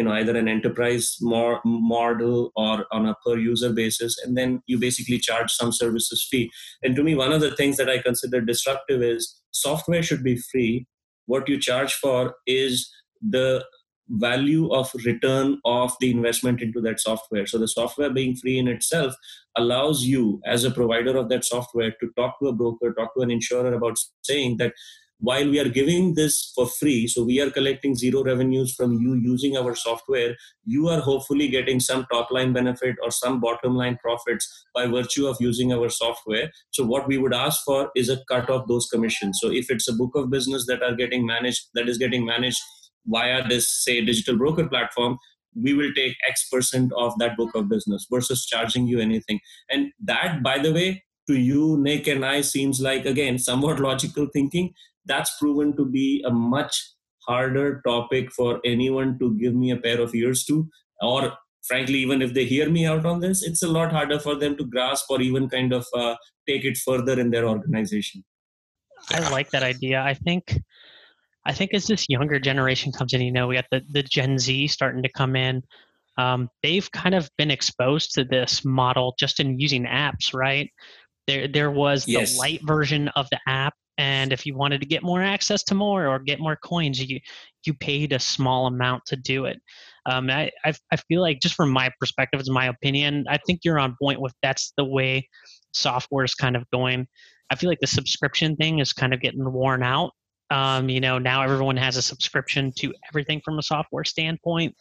[0.00, 4.62] you know either an enterprise more model or on a per user basis and then
[4.66, 6.50] you basically charge some services fee
[6.82, 9.28] and to me one of the things that i consider disruptive is
[9.64, 10.86] software should be free
[11.26, 12.90] what you charge for is
[13.36, 13.62] the
[14.10, 17.46] value of return of the investment into that software.
[17.46, 19.14] So the software being free in itself
[19.56, 23.22] allows you as a provider of that software to talk to a broker, talk to
[23.22, 24.72] an insurer about saying that
[25.20, 29.14] while we are giving this for free, so we are collecting zero revenues from you
[29.14, 33.98] using our software, you are hopefully getting some top line benefit or some bottom line
[34.02, 36.50] profits by virtue of using our software.
[36.70, 39.38] So what we would ask for is a cut of those commissions.
[39.40, 42.60] So if it's a book of business that are getting managed, that is getting managed
[43.06, 45.18] via this say digital broker platform
[45.54, 49.92] we will take x percent of that book of business versus charging you anything and
[50.00, 54.72] that by the way to you nick and i seems like again somewhat logical thinking
[55.10, 56.80] that's proven to be a much
[57.28, 60.56] harder topic for anyone to give me a pair of ears to
[61.02, 61.32] or
[61.68, 64.56] frankly even if they hear me out on this it's a lot harder for them
[64.56, 66.14] to grasp or even kind of uh,
[66.48, 68.24] take it further in their organization
[69.10, 70.58] i like that idea i think
[71.46, 74.38] I think as this younger generation comes in, you know, we got the, the Gen
[74.38, 75.62] Z starting to come in.
[76.18, 80.70] Um, they've kind of been exposed to this model just in using apps, right?
[81.26, 82.32] There, there was yes.
[82.32, 85.74] the light version of the app, and if you wanted to get more access to
[85.74, 87.20] more or get more coins, you
[87.66, 89.60] you paid a small amount to do it.
[90.06, 93.26] Um, I, I feel like just from my perspective, it's my opinion.
[93.28, 95.28] I think you're on point with that's the way
[95.74, 97.06] software is kind of going.
[97.50, 100.12] I feel like the subscription thing is kind of getting worn out
[100.50, 104.74] um, you know, now everyone has a subscription to everything from a software standpoint,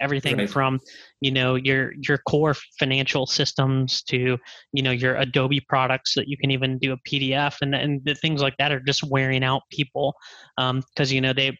[0.00, 0.50] everything right.
[0.50, 0.80] from,
[1.20, 4.38] you know, your your core financial systems to,
[4.72, 8.14] you know, your Adobe products that you can even do a PDF and and the
[8.14, 10.14] things like that are just wearing out people
[10.56, 11.56] because um, you know they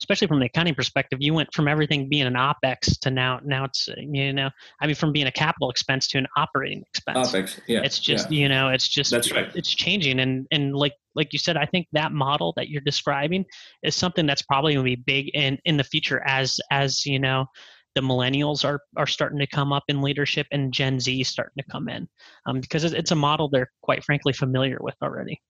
[0.00, 3.64] especially from the accounting perspective, you went from everything being an opex to now now
[3.64, 7.32] it's you know I mean from being a capital expense to an operating expense.
[7.32, 7.80] Opex, yeah.
[7.82, 8.40] It's just yeah.
[8.40, 9.50] you know it's just that's right.
[9.54, 13.44] It's changing and and like like you said, I think that model that you're describing
[13.82, 17.18] is something that's probably going to be big in in the future as as you
[17.18, 17.46] know
[17.94, 21.70] the millennials are are starting to come up in leadership and Gen Z starting to
[21.70, 22.08] come in
[22.46, 25.40] um, because it's a model they're quite frankly familiar with already.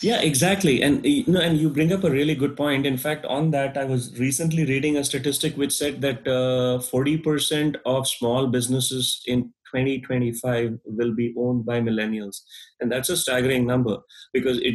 [0.00, 0.82] Yeah exactly.
[0.82, 2.86] And you know and you bring up a really good point.
[2.86, 7.76] In fact on that i was recently reading a statistic which said that uh, 40%
[7.84, 12.40] of small businesses in 2025 will be owned by millennials.
[12.80, 13.98] And that's a staggering number
[14.32, 14.74] because it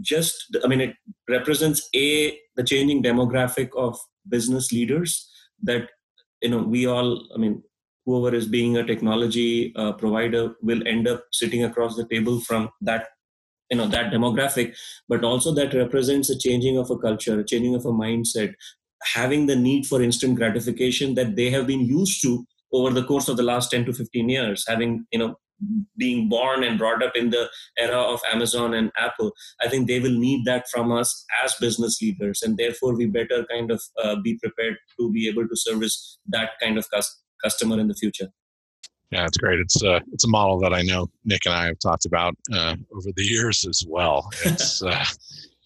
[0.00, 0.94] just i mean it
[1.28, 5.28] represents a the changing demographic of business leaders
[5.62, 5.88] that
[6.42, 7.62] you know we all i mean
[8.06, 12.68] whoever is being a technology uh, provider will end up sitting across the table from
[12.80, 13.08] that
[13.74, 14.74] you know that demographic
[15.08, 18.52] but also that represents a changing of a culture a changing of a mindset
[19.14, 23.28] having the need for instant gratification that they have been used to over the course
[23.28, 25.34] of the last 10 to 15 years having you know
[25.96, 29.32] being born and brought up in the era of amazon and apple.
[29.64, 33.44] I think they will need that from us as business leaders and therefore we better
[33.50, 36.86] kind of uh, be prepared to be able to service that kind of
[37.42, 38.28] customer in the future
[39.14, 39.60] yeah, it's great.
[39.60, 42.34] It's a uh, it's a model that I know Nick and I have talked about
[42.52, 44.28] uh, over the years as well.
[44.44, 45.04] It's uh,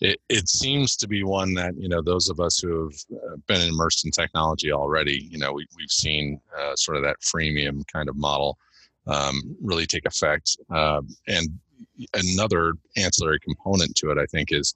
[0.03, 3.37] it it seems to be one that you know those of us who have uh,
[3.47, 7.87] been immersed in technology already, you know, we we've seen uh, sort of that freemium
[7.91, 8.59] kind of model
[9.07, 10.59] um, really take effect.
[10.69, 11.49] Uh, and
[12.13, 14.75] another ancillary component to it, I think, is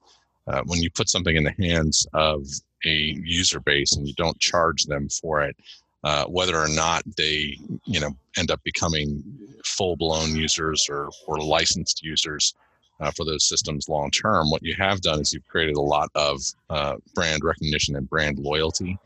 [0.65, 2.47] when you put something in the hands of
[2.85, 2.89] a
[3.23, 5.55] user base and you don't charge them for it
[6.03, 9.23] uh, whether or not they you know end up becoming
[9.65, 12.55] full blown users or or licensed users
[12.99, 14.49] uh, for those systems long term.
[14.49, 18.37] What you have done is you've created a lot of uh, brand recognition and brand
[18.39, 18.97] loyalty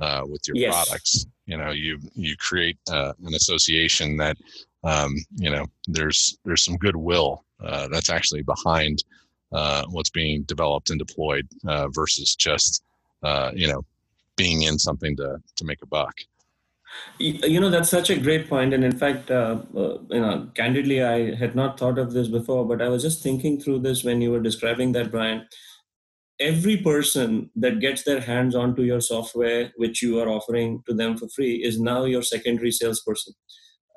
[0.00, 0.74] uh, with your yes.
[0.74, 1.26] products.
[1.46, 4.36] You know, you you create uh, an association that
[4.84, 7.44] um, you know there's there's some goodwill
[7.90, 9.04] that's actually behind
[9.50, 11.46] what's being developed and deployed
[11.90, 12.82] versus just
[13.54, 13.84] you know
[14.36, 16.14] being in something to to make a buck.
[17.18, 18.72] You know, that's such a great point.
[18.72, 22.64] And in fact, uh, uh, you know, candidly, I had not thought of this before,
[22.66, 25.46] but I was just thinking through this when you were describing that, Brian.
[26.40, 31.16] Every person that gets their hands onto your software, which you are offering to them
[31.16, 33.34] for free, is now your secondary salesperson.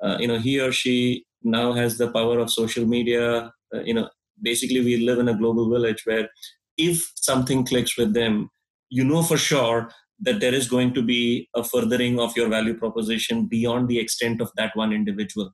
[0.02, 3.52] Uh, you know, he or she now has the power of social media.
[3.74, 4.08] Uh, you know,
[4.42, 6.28] basically, we live in a global village where
[6.76, 8.50] if something clicks with them,
[8.90, 9.90] you know for sure
[10.22, 14.40] that there is going to be a furthering of your value proposition beyond the extent
[14.40, 15.50] of that one individual.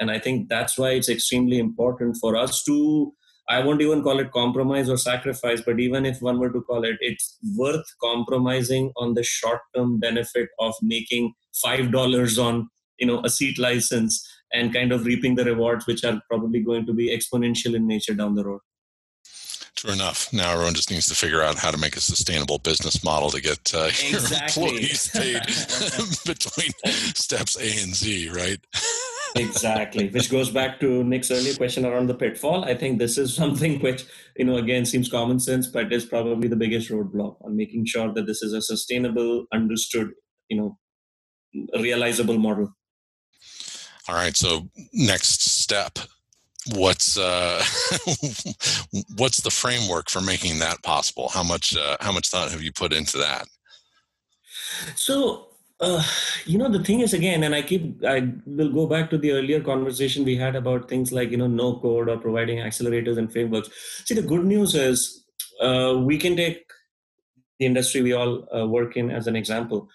[0.00, 3.12] And I think that's why it's extremely important for us to,
[3.48, 6.84] I won't even call it compromise or sacrifice, but even if one were to call
[6.84, 13.20] it, it's worth compromising on the short term benefit of making $5 on you know
[13.24, 17.08] a seat license and kind of reaping the rewards which are probably going to be
[17.16, 18.60] exponential in nature down the road
[19.82, 20.32] True enough.
[20.32, 23.40] Now everyone just needs to figure out how to make a sustainable business model to
[23.40, 24.62] get uh, exactly.
[24.62, 25.42] your employees paid
[26.24, 26.70] between
[27.16, 28.60] steps A and Z, right?
[29.34, 33.34] exactly which goes back to nick's earlier question around the pitfall i think this is
[33.34, 34.04] something which
[34.36, 38.12] you know again seems common sense but is probably the biggest roadblock on making sure
[38.12, 40.10] that this is a sustainable understood
[40.50, 40.78] you know
[41.80, 42.70] realizable model
[44.06, 45.98] all right so next step
[46.74, 47.62] what's uh,
[49.16, 51.28] what's the framework for making that possible?
[51.28, 53.46] How much uh, how much thought have you put into that?
[54.96, 56.02] So uh,
[56.46, 59.32] you know the thing is again and i keep i will go back to the
[59.32, 63.32] earlier conversation we had about things like you know no code or providing accelerators and
[63.32, 63.70] frameworks
[64.04, 65.24] see the good news is
[65.60, 66.64] uh, we can take
[67.58, 69.88] the industry we all uh, work in as an example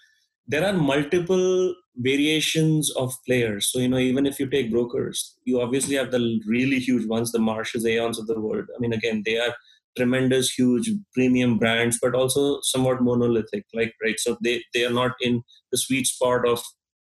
[0.48, 3.72] there are multiple variations of players.
[3.72, 7.32] So, you know, even if you take brokers, you obviously have the really huge ones,
[7.32, 8.66] the Marshes, Aons of the world.
[8.76, 9.56] I mean, again, they are
[9.98, 14.20] tremendous, huge premium brands, but also somewhat monolithic, like, right?
[14.20, 16.62] So they, they are not in the sweet spot of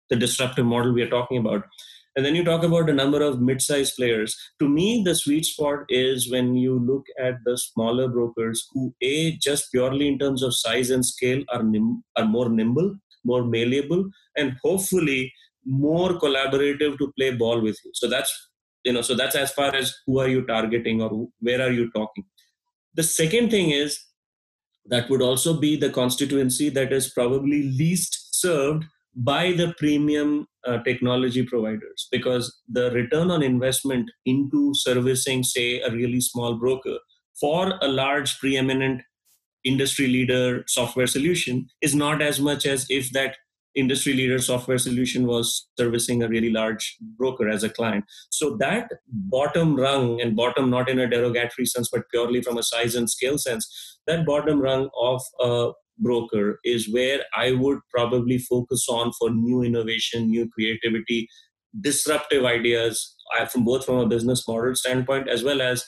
[0.09, 1.63] the disruptive model we are talking about.
[2.15, 4.37] And then you talk about a number of mid-sized players.
[4.59, 9.35] To me, the sweet spot is when you look at the smaller brokers who, a,
[9.37, 14.09] just purely in terms of size and scale, are nim- are more nimble more malleable,
[14.37, 15.31] and hopefully
[15.65, 17.91] more collaborative to play ball with you.
[17.93, 18.31] So that's
[18.83, 21.89] you know so that's as far as who are you targeting or where are you
[21.91, 22.25] talking.
[22.95, 23.99] The second thing is
[24.85, 28.83] that would also be the constituency that is probably least served
[29.15, 35.91] by the premium uh, technology providers because the return on investment into servicing say a
[35.91, 36.97] really small broker
[37.39, 39.01] for a large preeminent
[39.63, 43.37] industry leader software solution is not as much as if that
[43.75, 48.05] industry leader software solution was servicing a really large broker as a client.
[48.29, 52.63] So that bottom rung and bottom not in a derogatory sense, but purely from a
[52.63, 58.37] size and scale sense, that bottom rung of a broker is where I would probably
[58.37, 61.27] focus on for new innovation, new creativity,
[61.81, 63.15] disruptive ideas,
[63.51, 65.83] from both from a business model standpoint as well as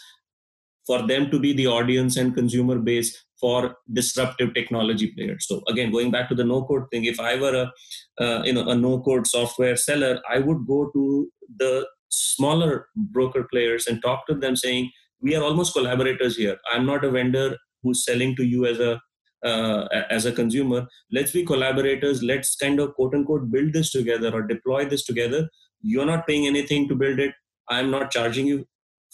[0.85, 5.45] for them to be the audience and consumer base for disruptive technology players.
[5.47, 8.53] So again, going back to the no code thing, if I were a uh, you
[8.53, 14.01] know a no code software seller, I would go to the smaller broker players and
[14.01, 16.57] talk to them saying, we are almost collaborators here.
[16.71, 19.01] I'm not a vendor who's selling to you as a
[19.43, 20.87] uh, as a consumer.
[21.11, 22.23] Let's be collaborators.
[22.23, 25.47] Let's kind of quote unquote build this together or deploy this together.
[25.81, 27.33] You're not paying anything to build it.
[27.69, 28.65] I'm not charging you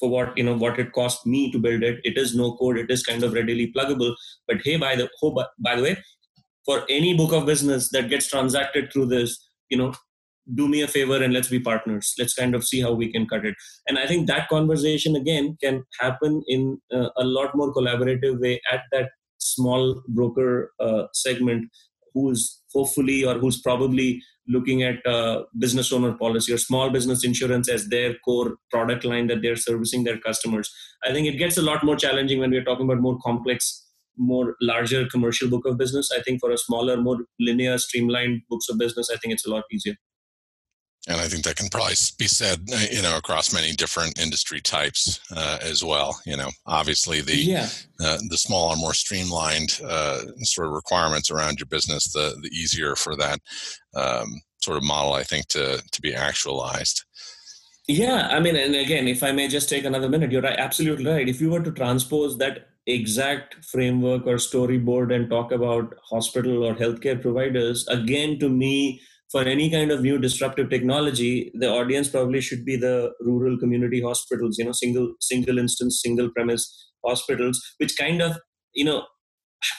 [0.01, 2.01] for what you know what it cost me to build it.
[2.03, 2.77] It is no code.
[2.77, 4.13] It is kind of readily pluggable.
[4.47, 5.97] But hey by the oh, by the way
[6.65, 9.37] for any book of business that gets transacted through this
[9.69, 9.93] you know
[10.55, 12.13] do me a favor and let's be partners.
[12.17, 13.55] Let's kind of see how we can cut it.
[13.87, 18.59] And i think that conversation again can happen in uh, a lot more collaborative way
[18.71, 21.69] at that small broker uh, segment
[22.13, 27.69] who's hopefully or who's probably looking at uh, business owner policy or small business insurance
[27.69, 30.73] as their core product line that they're servicing their customers.
[31.03, 33.85] I think it gets a lot more challenging when we're talking about more complex,
[34.17, 36.11] more larger commercial book of business.
[36.11, 39.51] I think for a smaller, more linear, streamlined books of business, I think it's a
[39.51, 39.95] lot easier
[41.07, 44.61] and I think that can probably be said, uh, you know, across many different industry
[44.61, 46.19] types uh, as well.
[46.25, 47.69] You know, obviously the yeah.
[47.99, 52.95] uh, the smaller, more streamlined uh, sort of requirements around your business, the the easier
[52.95, 53.39] for that
[53.95, 57.03] um, sort of model, I think, to to be actualized.
[57.87, 61.05] Yeah, I mean, and again, if I may just take another minute, you're right, absolutely
[61.05, 61.27] right.
[61.27, 66.75] If you were to transpose that exact framework or storyboard and talk about hospital or
[66.75, 69.01] healthcare providers, again, to me
[69.31, 74.01] for any kind of new disruptive technology, the audience probably should be the rural community
[74.01, 78.37] hospitals, you know, single single instance, single premise hospitals, which kind of,
[78.73, 79.03] you know,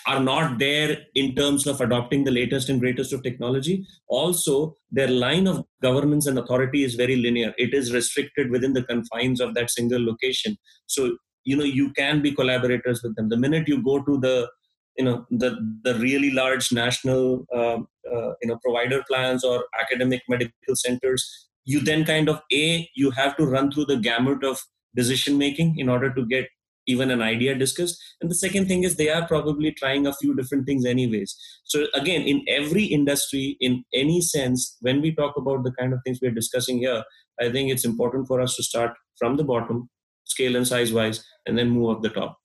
[0.06, 3.84] are not there in terms of adopting the latest and greatest of technology.
[4.08, 7.52] Also, their line of governance and authority is very linear.
[7.58, 10.56] It is restricted within the confines of that single location.
[10.86, 13.28] So, you know, you can be collaborators with them.
[13.28, 14.48] The minute you go to the
[14.96, 15.50] you know the
[15.84, 17.78] the really large national uh,
[18.14, 23.10] uh, you know provider plans or academic medical centers you then kind of a you
[23.10, 24.60] have to run through the gamut of
[24.94, 26.46] decision making in order to get
[26.88, 27.96] even an idea discussed.
[28.20, 31.36] And the second thing is they are probably trying a few different things anyways.
[31.62, 36.00] So again in every industry in any sense when we talk about the kind of
[36.04, 37.02] things we're discussing here
[37.40, 39.88] i think it's important for us to start from the bottom
[40.24, 42.38] scale and size wise and then move up the top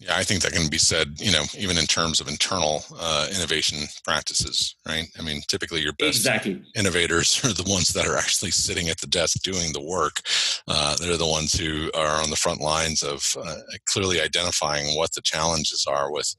[0.00, 3.28] yeah, I think that can be said, you know, even in terms of internal uh,
[3.36, 5.04] innovation practices, right?
[5.18, 6.62] I mean, typically your best exactly.
[6.74, 10.22] innovators are the ones that are actually sitting at the desk doing the work.
[10.66, 15.12] Uh, they're the ones who are on the front lines of uh, clearly identifying what
[15.12, 16.34] the challenges are with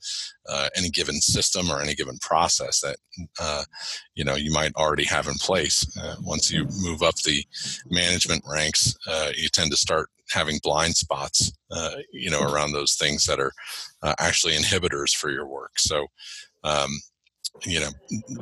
[0.49, 2.97] uh, any given system or any given process that
[3.39, 3.64] uh,
[4.16, 5.86] you know you might already have in place.
[6.01, 7.45] Uh, once you move up the
[7.91, 8.95] management ranks,
[9.36, 13.52] you tend to start having blind spots, uh, you know, around those things that are
[14.04, 15.72] uh, actually inhibitors for your work.
[15.78, 16.08] So,
[16.64, 16.90] um,
[17.66, 17.90] you know,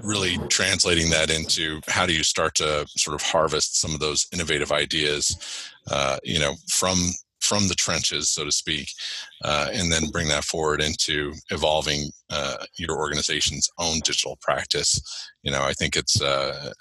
[0.04, 4.28] really translating that into how do you start to sort of harvest some of those
[4.32, 6.98] innovative ideas, uh, you know, from
[7.50, 8.88] from the trenches, so to speak,
[9.44, 14.92] uh, and then bring that forward into evolving uh, your organization's own digital practice.
[15.42, 16.74] You know, I think it's uh,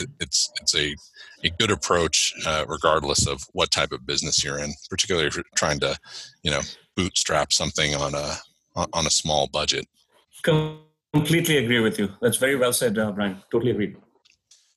[0.00, 0.96] it, it's it's a
[1.44, 4.72] a good approach, uh, regardless of what type of business you're in.
[4.88, 5.94] Particularly if you're trying to,
[6.42, 6.62] you know,
[6.96, 8.28] bootstrap something on a
[8.74, 9.86] on a small budget.
[11.12, 12.08] Completely agree with you.
[12.22, 13.36] That's very well said, uh, Brian.
[13.52, 13.94] Totally agree.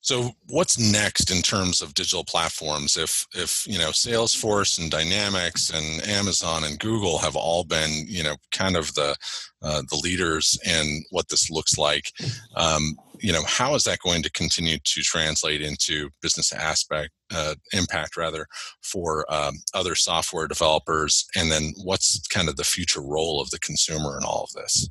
[0.07, 2.95] So what's next in terms of digital platforms?
[2.95, 8.23] If if you know Salesforce and Dynamics and Amazon and Google have all been you
[8.23, 9.17] know kind of the
[9.61, 12.13] uh, the leaders in what this looks like,
[12.55, 17.55] um, you know how is that going to continue to translate into business aspect uh,
[17.73, 18.47] impact rather
[18.81, 23.59] for um, other software developers, and then what's kind of the future role of the
[23.59, 24.87] consumer in all of this?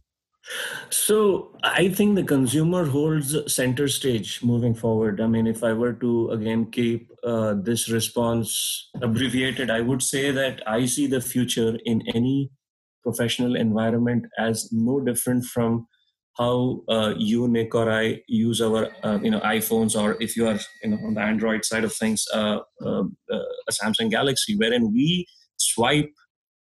[0.90, 5.20] So I think the consumer holds center stage moving forward.
[5.20, 10.30] I mean, if I were to again keep uh, this response abbreviated, I would say
[10.30, 12.51] that I see the future in any
[13.03, 15.86] professional environment as no different from
[16.38, 20.47] how uh, you, Nick, or I use our uh, you know iPhones, or if you
[20.47, 24.57] are you know on the Android side of things, uh, uh, uh, a Samsung Galaxy,
[24.57, 25.26] wherein we
[25.57, 26.12] swipe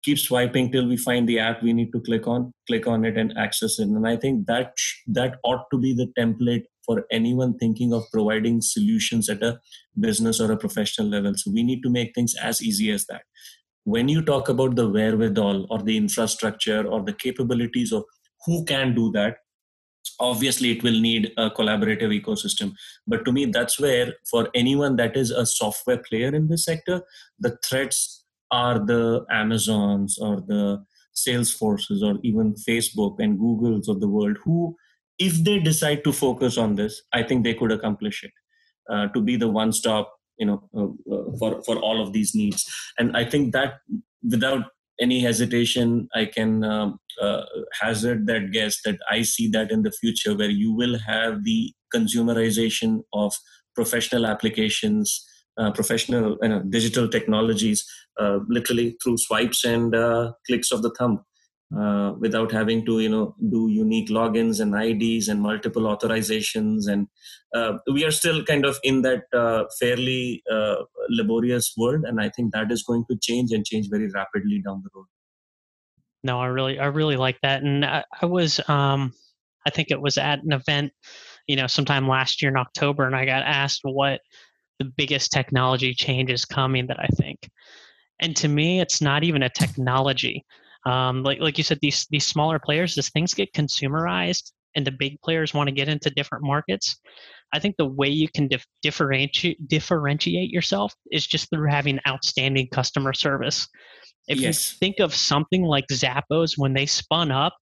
[0.03, 3.17] keep swiping till we find the app we need to click on click on it
[3.17, 3.87] and access it.
[3.87, 4.73] And i think that
[5.07, 9.59] that ought to be the template for anyone thinking of providing solutions at a
[9.99, 11.33] business or a professional level.
[11.35, 13.21] So we need to make things as easy as that.
[13.83, 18.03] When you talk about the wherewithal or the infrastructure or the capabilities of
[18.45, 19.37] who can do that
[20.19, 22.73] obviously it will need a collaborative ecosystem.
[23.07, 27.01] But to me that's where for anyone that is a software player in this sector
[27.39, 28.20] the threats
[28.51, 30.83] are the Amazons or the
[31.15, 34.75] Salesforces or even Facebook and Googles of the world who,
[35.19, 38.31] if they decide to focus on this, I think they could accomplish it.
[38.89, 42.65] Uh, to be the one-stop, you know, uh, uh, for for all of these needs,
[42.97, 43.75] and I think that
[44.27, 44.65] without
[44.99, 47.43] any hesitation, I can um, uh,
[47.79, 51.73] hazard that guess that I see that in the future where you will have the
[51.93, 53.33] consumerization of
[53.75, 55.25] professional applications,
[55.57, 57.85] uh, professional you know, digital technologies,
[58.19, 61.23] uh, literally through swipes and uh, clicks of the thumb.
[61.73, 66.85] Uh, without having to you know do unique logins and ids and multiple authorizations.
[66.85, 67.07] And
[67.55, 69.21] uh, we are still kind of in that
[69.79, 70.43] fairly
[71.09, 72.03] laborious world.
[72.05, 75.05] And i think that is going to change and change very rapidly down the road.
[76.25, 77.63] No i really i really like that.
[77.63, 79.13] And i, I was um
[79.65, 80.91] i think it was at an event
[81.47, 84.19] you know sometime last year in october and i got asked what
[84.82, 87.49] the biggest technology change is coming that i think
[88.19, 90.45] and to me it's not even a technology
[90.86, 94.91] um, like like you said, these these smaller players, as things get consumerized and the
[94.91, 96.97] big players want to get into different markets,
[97.53, 102.67] I think the way you can dif- differentiate differentiate yourself is just through having outstanding
[102.71, 103.67] customer service.
[104.27, 104.71] If yes.
[104.71, 107.53] you think of something like Zappos when they spun up,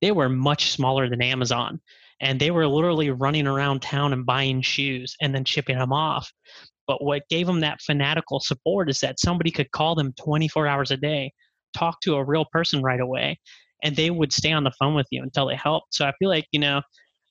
[0.00, 1.80] they were much smaller than Amazon.
[2.22, 6.30] And they were literally running around town and buying shoes and then shipping them off.
[6.86, 10.90] But what gave them that fanatical support is that somebody could call them 24 hours
[10.90, 11.32] a day
[11.74, 13.38] talk to a real person right away
[13.82, 16.28] and they would stay on the phone with you until they helped so i feel
[16.28, 16.80] like you know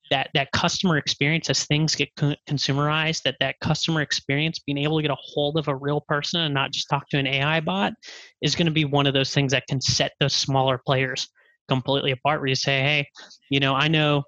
[0.10, 2.10] that that customer experience as things get
[2.50, 6.42] consumerized that that customer experience being able to get a hold of a real person
[6.42, 7.94] and not just talk to an ai bot
[8.42, 11.28] is going to be one of those things that can set those smaller players
[11.70, 13.08] completely apart where you say hey
[13.50, 14.24] you know i know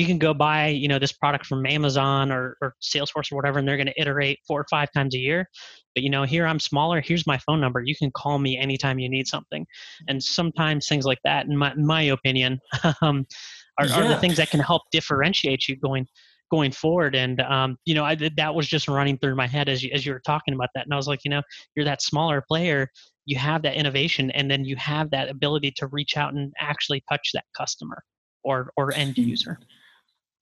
[0.00, 3.58] you can go buy you know this product from amazon or, or salesforce or whatever
[3.58, 5.48] and they're going to iterate four or five times a year.
[5.94, 7.82] But you know here i'm smaller here's my phone number.
[7.84, 9.66] You can call me anytime you need something.
[10.08, 12.58] And sometimes things like that in my, in my opinion
[13.02, 13.26] um,
[13.78, 14.02] are, yeah.
[14.02, 16.06] are the things that can help differentiate you going
[16.50, 17.16] going forward.
[17.16, 20.06] And um, you know I, that was just running through my head as you, as
[20.06, 20.84] you were talking about that.
[20.84, 21.42] And i was like you know
[21.74, 22.88] you're that smaller player
[23.26, 27.02] you have that innovation and then you have that ability to reach out and actually
[27.10, 28.02] touch that customer
[28.44, 29.58] or or end user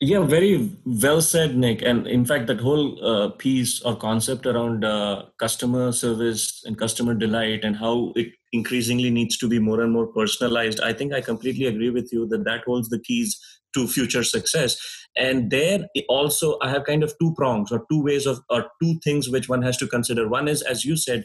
[0.00, 1.80] yeah, very well said, Nick.
[1.82, 7.14] And in fact, that whole uh, piece or concept around uh, customer service and customer
[7.14, 11.20] delight and how it increasingly needs to be more and more personalized, I think I
[11.20, 13.38] completely agree with you that that holds the keys
[13.74, 14.76] to future success.
[15.16, 18.98] And there also, I have kind of two prongs or two ways of, or two
[19.02, 20.28] things which one has to consider.
[20.28, 21.24] One is, as you said,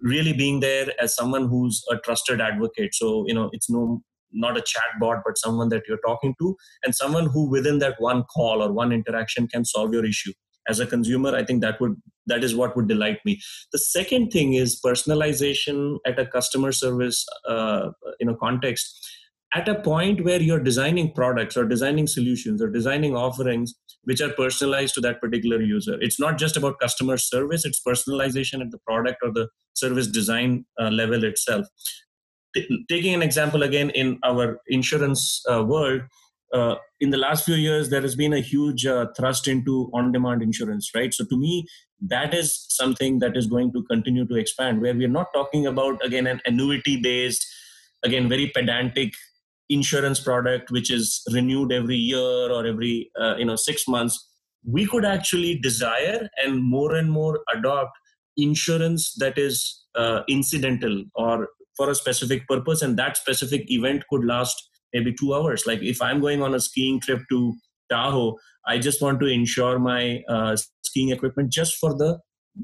[0.00, 2.94] really being there as someone who's a trusted advocate.
[2.94, 4.02] So, you know, it's no
[4.32, 7.96] not a chat bot but someone that you're talking to and someone who within that
[7.98, 10.32] one call or one interaction can solve your issue.
[10.68, 13.40] As a consumer i think that would that is what would delight me.
[13.72, 19.08] The second thing is personalization at a customer service uh, know context.
[19.54, 23.74] At a point where you're designing products or designing solutions or designing offerings
[24.04, 25.96] which are personalized to that particular user.
[26.00, 30.64] It's not just about customer service it's personalization at the product or the service design
[30.80, 31.66] uh, level itself
[32.88, 36.02] taking an example again in our insurance uh, world,
[36.52, 40.12] uh, in the last few years, there has been a huge uh, thrust into on
[40.12, 41.12] demand insurance, right?
[41.14, 41.66] So, to me,
[42.08, 46.04] that is something that is going to continue to expand, where we're not talking about,
[46.04, 47.46] again, an annuity based,
[48.02, 49.12] again, very pedantic
[49.72, 52.18] insurance product which is renewed every year
[52.50, 54.28] or every uh, you know six months
[54.64, 57.92] we could actually desire and more and more adopt
[58.36, 61.48] insurance that is uh, incidental or
[61.82, 65.66] for a specific purpose and that specific event could last maybe two hours.
[65.66, 67.54] Like if i'm going on a skiing trip to
[67.92, 68.36] tahoe
[68.72, 70.02] i just want to insure my
[70.34, 72.18] uh, skiing equipment just for the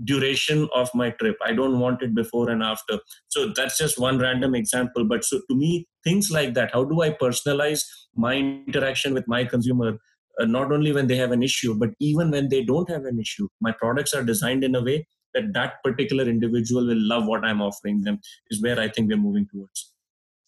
[0.04, 1.36] duration of my trip.
[1.44, 2.98] I don't want it before and after.
[3.28, 7.02] So that's just one random example but so to me things like that how do
[7.08, 9.92] i personalize my interaction with my consumer
[10.40, 13.18] uh, not only when they have an issue but even when they don't have an
[13.18, 13.48] issue?
[13.60, 15.06] My products are designed in a way
[15.38, 18.20] that that particular individual will love what I'm offering them
[18.50, 19.92] is where I think we're moving towards.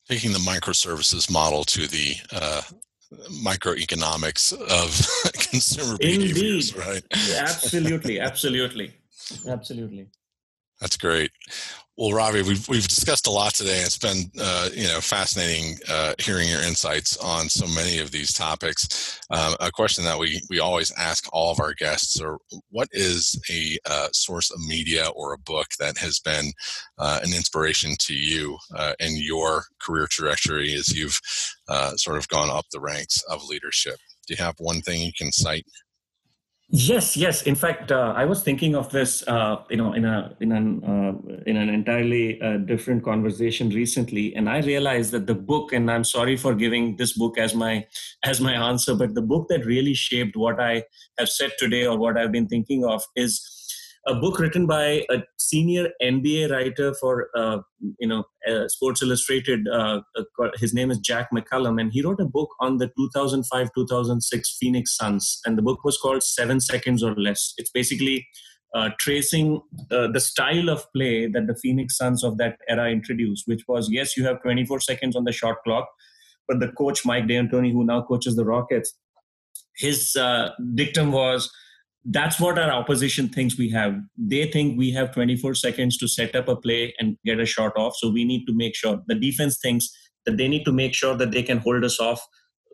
[0.08, 2.62] Taking the microservices model to the uh,
[3.44, 6.34] microeconomics of consumer Indeed.
[6.34, 7.02] behaviors, right?
[7.38, 8.94] absolutely, absolutely,
[9.46, 10.08] absolutely.
[10.80, 11.30] That's great.
[12.00, 13.80] Well, Ravi, we've we've discussed a lot today.
[13.80, 18.32] It's been uh, you know fascinating uh, hearing your insights on so many of these
[18.32, 19.20] topics.
[19.30, 22.38] Um, a question that we we always ask all of our guests are:
[22.70, 26.52] What is a uh, source of media or a book that has been
[26.96, 31.20] uh, an inspiration to you uh, in your career trajectory as you've
[31.68, 33.98] uh, sort of gone up the ranks of leadership?
[34.26, 35.66] Do you have one thing you can cite?
[36.72, 37.42] Yes, yes.
[37.42, 40.84] In fact, uh, I was thinking of this, uh, you know, in a in an
[40.84, 41.12] uh,
[41.44, 46.04] in an entirely uh, different conversation recently, and I realized that the book, and I'm
[46.04, 47.86] sorry for giving this book as my
[48.22, 50.84] as my answer, but the book that really shaped what I
[51.18, 53.40] have said today or what I've been thinking of is
[54.10, 57.58] a book written by a senior NBA writer for uh,
[57.98, 59.68] you know uh, Sports Illustrated.
[59.68, 64.56] Uh, uh, his name is Jack McCallum, and he wrote a book on the 2005-2006
[64.58, 67.54] Phoenix Suns, and the book was called Seven Seconds or Less.
[67.56, 68.26] It's basically
[68.74, 69.60] uh, tracing
[69.92, 73.88] uh, the style of play that the Phoenix Suns of that era introduced, which was
[73.90, 75.88] yes, you have 24 seconds on the shot clock,
[76.48, 78.92] but the coach Mike D'Antoni, who now coaches the Rockets,
[79.76, 80.16] his
[80.74, 81.50] dictum was
[82.04, 83.94] that's what our opposition thinks we have.
[84.16, 87.72] They think we have 24 seconds to set up a play and get a shot
[87.76, 87.94] off.
[87.96, 89.90] So we need to make sure the defense thinks
[90.24, 92.26] that they need to make sure that they can hold us off,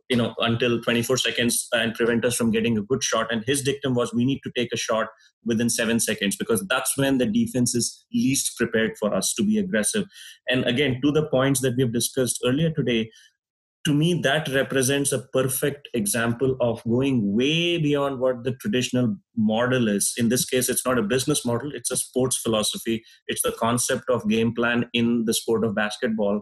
[0.09, 3.33] you know, until 24 seconds and prevent us from getting a good shot.
[3.33, 5.09] And his dictum was we need to take a shot
[5.45, 9.59] within seven seconds because that's when the defense is least prepared for us to be
[9.59, 10.05] aggressive.
[10.49, 13.11] And again, to the points that we've discussed earlier today,
[13.87, 19.87] to me that represents a perfect example of going way beyond what the traditional model
[19.87, 20.13] is.
[20.19, 23.05] In this case it's not a business model it's a sports philosophy.
[23.29, 26.41] It's the concept of game plan in the sport of basketball.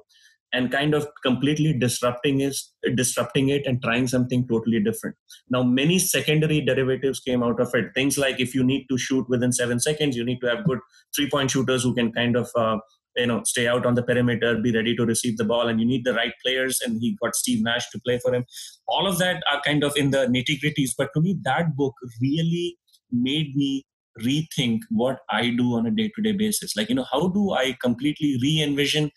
[0.54, 5.16] And kind of completely disrupting is disrupting it and trying something totally different.
[5.50, 7.86] Now many secondary derivatives came out of it.
[7.94, 10.78] Things like if you need to shoot within 7 seconds you need to have good
[11.14, 12.78] three point shooters who can kind of uh,
[13.16, 15.86] you know stay out on the perimeter be ready to receive the ball and you
[15.86, 18.44] need the right players and he got steve nash to play for him.
[18.88, 21.94] All of that are kind of in the nitty gritties but to me that book
[22.20, 22.78] really
[23.10, 23.84] made me
[24.22, 26.76] rethink what i do on a day to day basis.
[26.76, 29.10] Like you know how do i completely re envision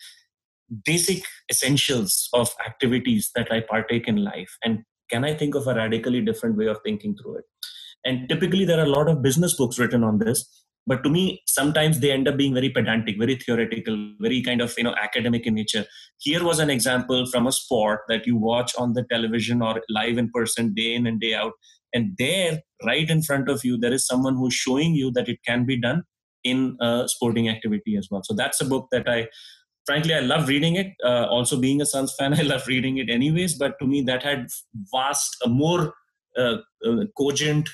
[0.86, 4.58] basic essentials of activities that i partake in life?
[4.64, 7.46] And can i think of a radically different way of thinking through it?
[8.06, 11.42] And typically there are a lot of business books written on this but to me
[11.48, 15.46] sometimes they end up being very pedantic very theoretical very kind of you know academic
[15.46, 15.86] in nature.
[16.20, 20.18] Here was an example from a sport that you watch on the television or live
[20.18, 21.52] in person day in and day out.
[21.94, 25.40] And there right in front of you there is someone who's showing you that it
[25.46, 26.04] can be done
[26.44, 28.22] in a sporting activity as well.
[28.24, 29.28] So that's a book that i
[29.86, 30.94] frankly i love reading it.
[31.04, 33.56] Uh, also being a suns fan i love reading it anyways.
[33.56, 34.48] But to me that had
[34.94, 35.94] vast a more
[36.38, 36.58] uh,
[36.88, 37.70] uh, cogent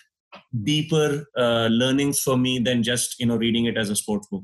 [0.63, 4.43] deeper uh, learnings for me than just you know reading it as a sports book.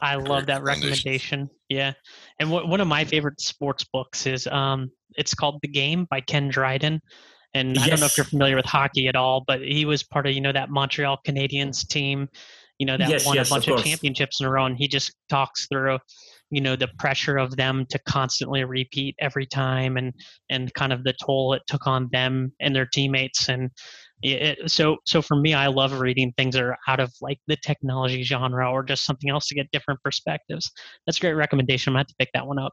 [0.00, 1.50] I love that recommendation.
[1.68, 1.92] Yeah,
[2.38, 6.20] and w- one of my favorite sports books is um, it's called The Game by
[6.20, 7.00] Ken Dryden.
[7.52, 7.84] And yes.
[7.84, 10.32] I don't know if you're familiar with hockey at all, but he was part of
[10.32, 12.28] you know that Montreal Canadiens team,
[12.78, 14.66] you know that yes, won yes, a bunch of, of championships in a row.
[14.66, 15.98] And he just talks through
[16.50, 20.12] you know the pressure of them to constantly repeat every time and
[20.50, 23.70] and kind of the toll it took on them and their teammates and
[24.22, 27.56] it, so so for me i love reading things that are out of like the
[27.56, 30.70] technology genre or just something else to get different perspectives.
[31.06, 31.90] That's a great recommendation.
[31.90, 32.72] I'm gonna have to pick that one up.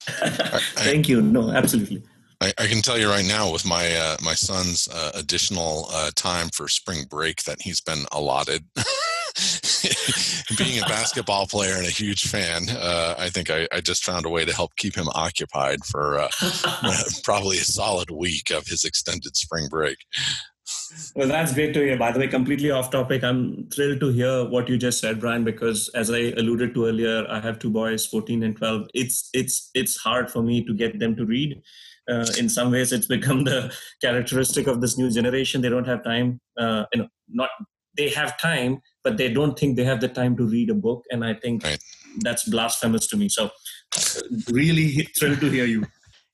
[0.00, 1.22] Thank you.
[1.22, 2.02] No absolutely.
[2.40, 6.10] I, I, can tell you right now, with my uh, my son's uh, additional uh,
[6.14, 8.62] time for spring break that he's been allotted,
[10.56, 14.24] being a basketball player and a huge fan, uh, I think I, I, just found
[14.24, 16.28] a way to help keep him occupied for uh,
[17.24, 19.98] probably a solid week of his extended spring break.
[21.14, 21.98] Well, that's great to hear.
[21.98, 23.22] By the way, completely off topic.
[23.22, 27.26] I'm thrilled to hear what you just said, Brian, because as I alluded to earlier,
[27.28, 28.88] I have two boys, 14 and 12.
[28.94, 31.60] It's it's it's hard for me to get them to read.
[32.08, 35.60] Uh, in some ways, it's become the characteristic of this new generation.
[35.60, 36.40] They don't have time.
[36.56, 37.50] Uh, you know, not
[37.96, 41.04] they have time, but they don't think they have the time to read a book.
[41.12, 41.78] And I think right.
[42.18, 43.28] that's blasphemous to me.
[43.28, 43.50] So,
[44.50, 45.84] really thrilled to hear you.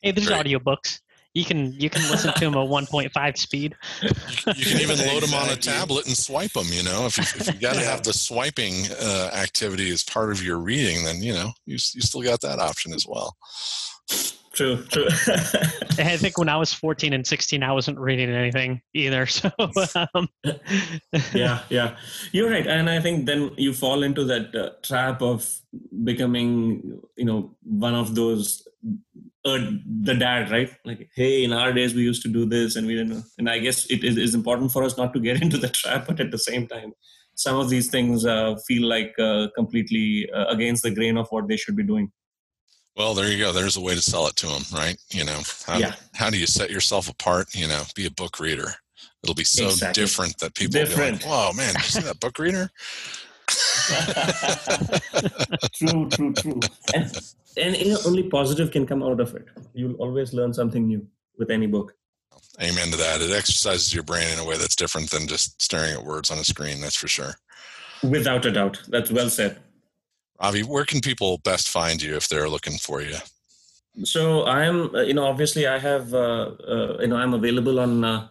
[0.01, 0.47] Hey, there's right.
[0.47, 1.01] audiobooks.
[1.35, 3.75] You can you can listen to them at 1.5 speed.
[4.01, 4.09] You,
[4.57, 6.67] you can even load them on a tablet and swipe them.
[6.71, 7.91] You know, if you, if you got to yeah.
[7.91, 12.01] have the swiping uh, activity as part of your reading, then you know you you
[12.01, 13.37] still got that option as well
[14.53, 15.09] true, true.
[15.99, 19.27] I think when I was 14 and 16, I wasn't reading anything either.
[19.33, 19.51] So,
[20.15, 20.29] um.
[21.35, 21.97] yeah, yeah,
[22.33, 22.67] you're right.
[22.67, 25.49] And I think then you fall into that uh, trap of
[26.05, 28.67] becoming, you know, one of those,
[29.45, 29.59] uh,
[30.03, 30.71] the dad, right?
[30.85, 33.23] Like, hey, in our days, we used to do this and we didn't know.
[33.39, 36.07] And I guess it is, is important for us not to get into the trap,
[36.07, 36.93] but at the same time,
[37.35, 41.49] some of these things uh, feel like uh, completely uh, against the grain of what
[41.49, 42.13] they should be doing.
[42.97, 43.53] Well, there you go.
[43.53, 44.97] There's a way to sell it to them, right?
[45.11, 45.95] You know, how, yeah.
[46.15, 47.55] how do you set yourself apart?
[47.55, 48.75] You know, be a book reader.
[49.23, 50.03] It'll be so exactly.
[50.03, 51.13] different that people different.
[51.13, 52.71] will be like, "Whoa, man, did you see that book reader?"
[55.75, 56.61] true, true, true.
[56.95, 57.19] And,
[57.57, 59.47] and you know, only positive can come out of it.
[59.75, 61.07] You'll always learn something new
[61.39, 61.95] with any book.
[62.61, 63.23] Amen to that.
[63.23, 66.39] It exercises your brain in a way that's different than just staring at words on
[66.39, 66.81] a screen.
[66.81, 67.35] That's for sure.
[68.03, 68.83] Without a doubt.
[68.89, 69.59] That's well said.
[70.39, 73.17] Avi, where can people best find you if they're looking for you?
[74.05, 78.05] So I'm, uh, you know, obviously I have, uh, uh, you know, I'm available on
[78.05, 78.29] uh,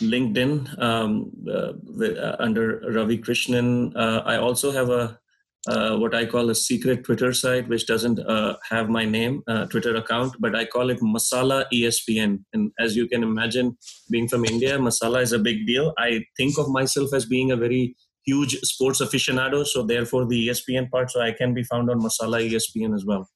[0.00, 3.92] LinkedIn um, uh, under Ravi Krishnan.
[3.96, 5.18] I also have a
[5.66, 9.66] uh, what I call a secret Twitter site, which doesn't uh, have my name, uh,
[9.66, 12.44] Twitter account, but I call it Masala ESPN.
[12.52, 13.76] And as you can imagine,
[14.10, 15.94] being from India, Masala is a big deal.
[15.98, 20.90] I think of myself as being a very huge sports aficionado, so therefore the ESPN
[20.90, 23.28] part, so I can be found on Masala ESPN as well.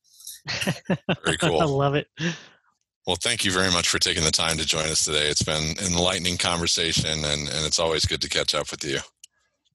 [1.24, 1.60] Very cool.
[1.60, 2.08] I love it.
[3.06, 5.28] Well, thank you very much for taking the time to join us today.
[5.28, 8.98] It's been an enlightening conversation, and, and it's always good to catch up with you.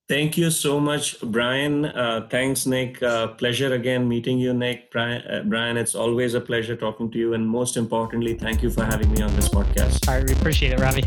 [0.10, 1.86] Thank you so much, Brian.
[1.86, 3.02] Uh, thanks, Nick.
[3.02, 4.92] Uh, pleasure again meeting you, Nick.
[4.92, 7.34] Brian, uh, Brian, it's always a pleasure talking to you.
[7.34, 10.08] And most importantly, thank you for having me on this podcast.
[10.08, 11.04] All right, we appreciate it, Ravi.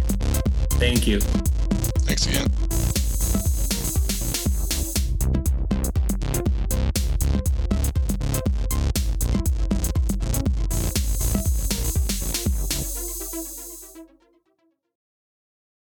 [0.81, 1.21] Thank you.
[1.21, 2.66] Thanks again.